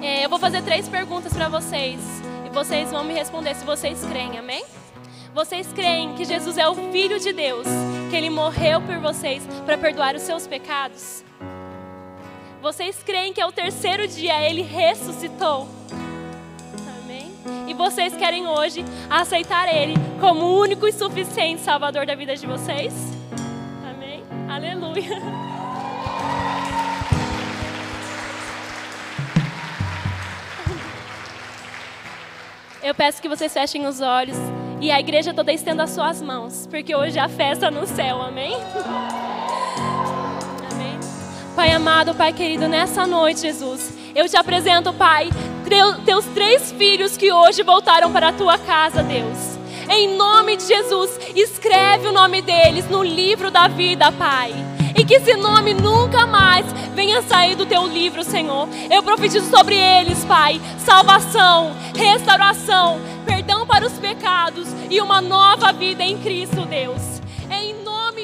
É, 0.00 0.24
eu 0.24 0.28
vou 0.28 0.38
fazer 0.38 0.62
três 0.62 0.88
perguntas 0.88 1.32
para 1.32 1.48
vocês 1.48 1.98
e 2.46 2.50
vocês 2.50 2.88
vão 2.92 3.02
me 3.02 3.14
responder 3.14 3.56
se 3.56 3.64
vocês 3.64 4.04
creem, 4.04 4.38
amém? 4.38 4.64
Vocês 5.34 5.72
creem 5.72 6.14
que 6.14 6.26
Jesus 6.26 6.58
é 6.58 6.68
o 6.68 6.74
Filho 6.92 7.18
de 7.18 7.32
Deus, 7.32 7.66
que 8.10 8.16
Ele 8.16 8.28
morreu 8.28 8.82
por 8.82 8.98
vocês 8.98 9.42
para 9.64 9.78
perdoar 9.78 10.14
os 10.14 10.20
seus 10.20 10.46
pecados? 10.46 11.24
Vocês 12.60 13.02
creem 13.02 13.32
que 13.32 13.40
ao 13.40 13.50
terceiro 13.50 14.06
dia 14.06 14.38
Ele 14.42 14.60
ressuscitou? 14.60 15.66
Amém? 17.02 17.32
E 17.66 17.72
vocês 17.72 18.14
querem 18.14 18.46
hoje 18.46 18.84
aceitar 19.08 19.74
Ele 19.74 19.94
como 20.20 20.44
o 20.44 20.60
único 20.60 20.86
e 20.86 20.92
suficiente 20.92 21.62
Salvador 21.62 22.04
da 22.04 22.14
vida 22.14 22.36
de 22.36 22.46
vocês? 22.46 22.92
Amém? 23.90 24.22
Aleluia. 24.50 25.18
Eu 32.82 32.94
peço 32.94 33.22
que 33.22 33.28
vocês 33.30 33.50
fechem 33.50 33.86
os 33.86 34.02
olhos 34.02 34.36
e 34.82 34.90
a 34.90 34.98
igreja 34.98 35.32
toda 35.32 35.52
estenda 35.52 35.84
as 35.84 35.90
suas 35.90 36.20
mãos, 36.20 36.66
porque 36.68 36.92
hoje 36.92 37.16
é 37.16 37.22
a 37.22 37.28
festa 37.28 37.70
no 37.70 37.86
céu, 37.86 38.20
amém? 38.20 38.56
Amém. 40.72 40.98
Pai 41.54 41.70
amado, 41.70 42.12
Pai 42.16 42.32
querido, 42.32 42.66
nessa 42.66 43.06
noite, 43.06 43.42
Jesus, 43.42 43.92
eu 44.12 44.28
te 44.28 44.36
apresento, 44.36 44.92
Pai, 44.92 45.30
teus 46.04 46.24
três 46.34 46.72
filhos 46.72 47.16
que 47.16 47.32
hoje 47.32 47.62
voltaram 47.62 48.10
para 48.12 48.30
a 48.30 48.32
tua 48.32 48.58
casa, 48.58 49.04
Deus. 49.04 49.56
Em 49.88 50.16
nome 50.16 50.56
de 50.56 50.64
Jesus, 50.64 51.16
escreve 51.36 52.08
o 52.08 52.12
nome 52.12 52.42
deles 52.42 52.90
no 52.90 53.04
livro 53.04 53.52
da 53.52 53.68
vida, 53.68 54.10
Pai. 54.10 54.52
E 54.98 55.04
que 55.04 55.14
esse 55.14 55.34
nome 55.36 55.74
nunca 55.74 56.26
mais 56.26 56.66
venha 56.94 57.22
sair 57.22 57.54
do 57.54 57.64
teu 57.64 57.86
livro, 57.86 58.22
Senhor. 58.24 58.68
Eu 58.90 59.02
profetizo 59.02 59.48
sobre 59.48 59.76
eles, 59.76 60.24
Pai, 60.24 60.60
salvação, 60.78 61.72
restauração, 61.94 63.00
perdão 63.32 63.66
para 63.66 63.86
os 63.86 63.94
pecados 63.94 64.68
e 64.90 65.00
uma 65.00 65.22
nova 65.22 65.72
vida 65.72 66.02
em 66.02 66.18
Cristo, 66.18 66.66
Deus. 66.66 67.21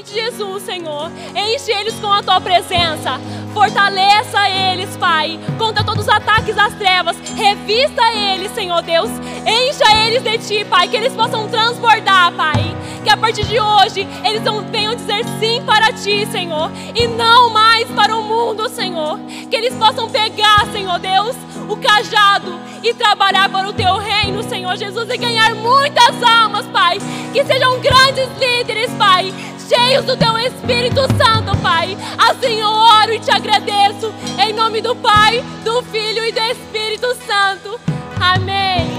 De 0.08 0.14
Jesus, 0.14 0.62
Senhor, 0.62 1.10
enche 1.36 1.70
eles 1.70 1.94
com 2.00 2.10
a 2.10 2.22
tua 2.22 2.40
presença. 2.40 3.20
Fortaleça 3.52 4.48
eles, 4.48 4.96
Pai, 4.96 5.38
contra 5.58 5.84
todos 5.84 6.04
os 6.04 6.08
ataques 6.08 6.54
das 6.54 6.72
trevas. 6.74 7.16
Revista 7.36 8.02
eles, 8.14 8.50
Senhor 8.52 8.80
Deus. 8.82 9.10
Encha 9.46 10.06
eles 10.06 10.22
de 10.22 10.38
ti, 10.38 10.64
Pai, 10.64 10.88
que 10.88 10.96
eles 10.96 11.12
possam 11.12 11.48
transbordar, 11.48 12.32
Pai. 12.32 12.74
Que 13.04 13.10
a 13.10 13.16
partir 13.16 13.44
de 13.44 13.60
hoje 13.60 14.06
eles 14.24 14.42
venham 14.70 14.94
dizer 14.94 15.24
sim 15.38 15.62
para 15.66 15.92
ti, 15.92 16.26
Senhor, 16.26 16.70
e 16.94 17.06
não 17.06 17.50
mais 17.50 17.86
para 17.90 18.16
o 18.16 18.22
mundo, 18.22 18.68
Senhor. 18.68 19.18
Que 19.50 19.56
eles 19.56 19.74
possam 19.74 20.08
pegar, 20.08 20.66
Senhor 20.72 20.98
Deus, 20.98 21.36
o 21.68 21.76
cajado 21.76 22.58
e 22.82 22.94
trabalhar 22.94 23.48
para 23.50 23.68
o 23.68 23.72
teu 23.72 23.96
reino, 23.98 24.42
Senhor 24.42 24.74
Jesus, 24.76 25.10
e 25.10 25.16
ganhar 25.18 25.54
muitas 25.54 26.22
almas, 26.22 26.64
Pai. 26.66 26.98
Que 27.32 27.44
sejam 27.44 27.78
grandes 27.80 28.28
líderes, 28.38 28.90
Pai, 28.92 29.34
cheios 29.68 30.04
do 30.04 30.16
teu 30.16 30.36
Espírito 30.38 31.00
Santo, 31.22 31.56
Pai. 31.58 31.96
Assim 32.16 32.58
eu 32.60 32.68
oro 32.68 33.12
e 33.12 33.20
te 33.20 33.30
agradeço, 33.30 34.12
em 34.38 34.52
nome 34.52 34.80
do 34.80 34.96
Pai, 34.96 35.44
do 35.64 35.82
Filho 35.82 36.24
e 36.24 36.32
do 36.32 36.40
Espírito 36.40 37.14
Santo. 37.26 37.78
Amém. 38.18 38.97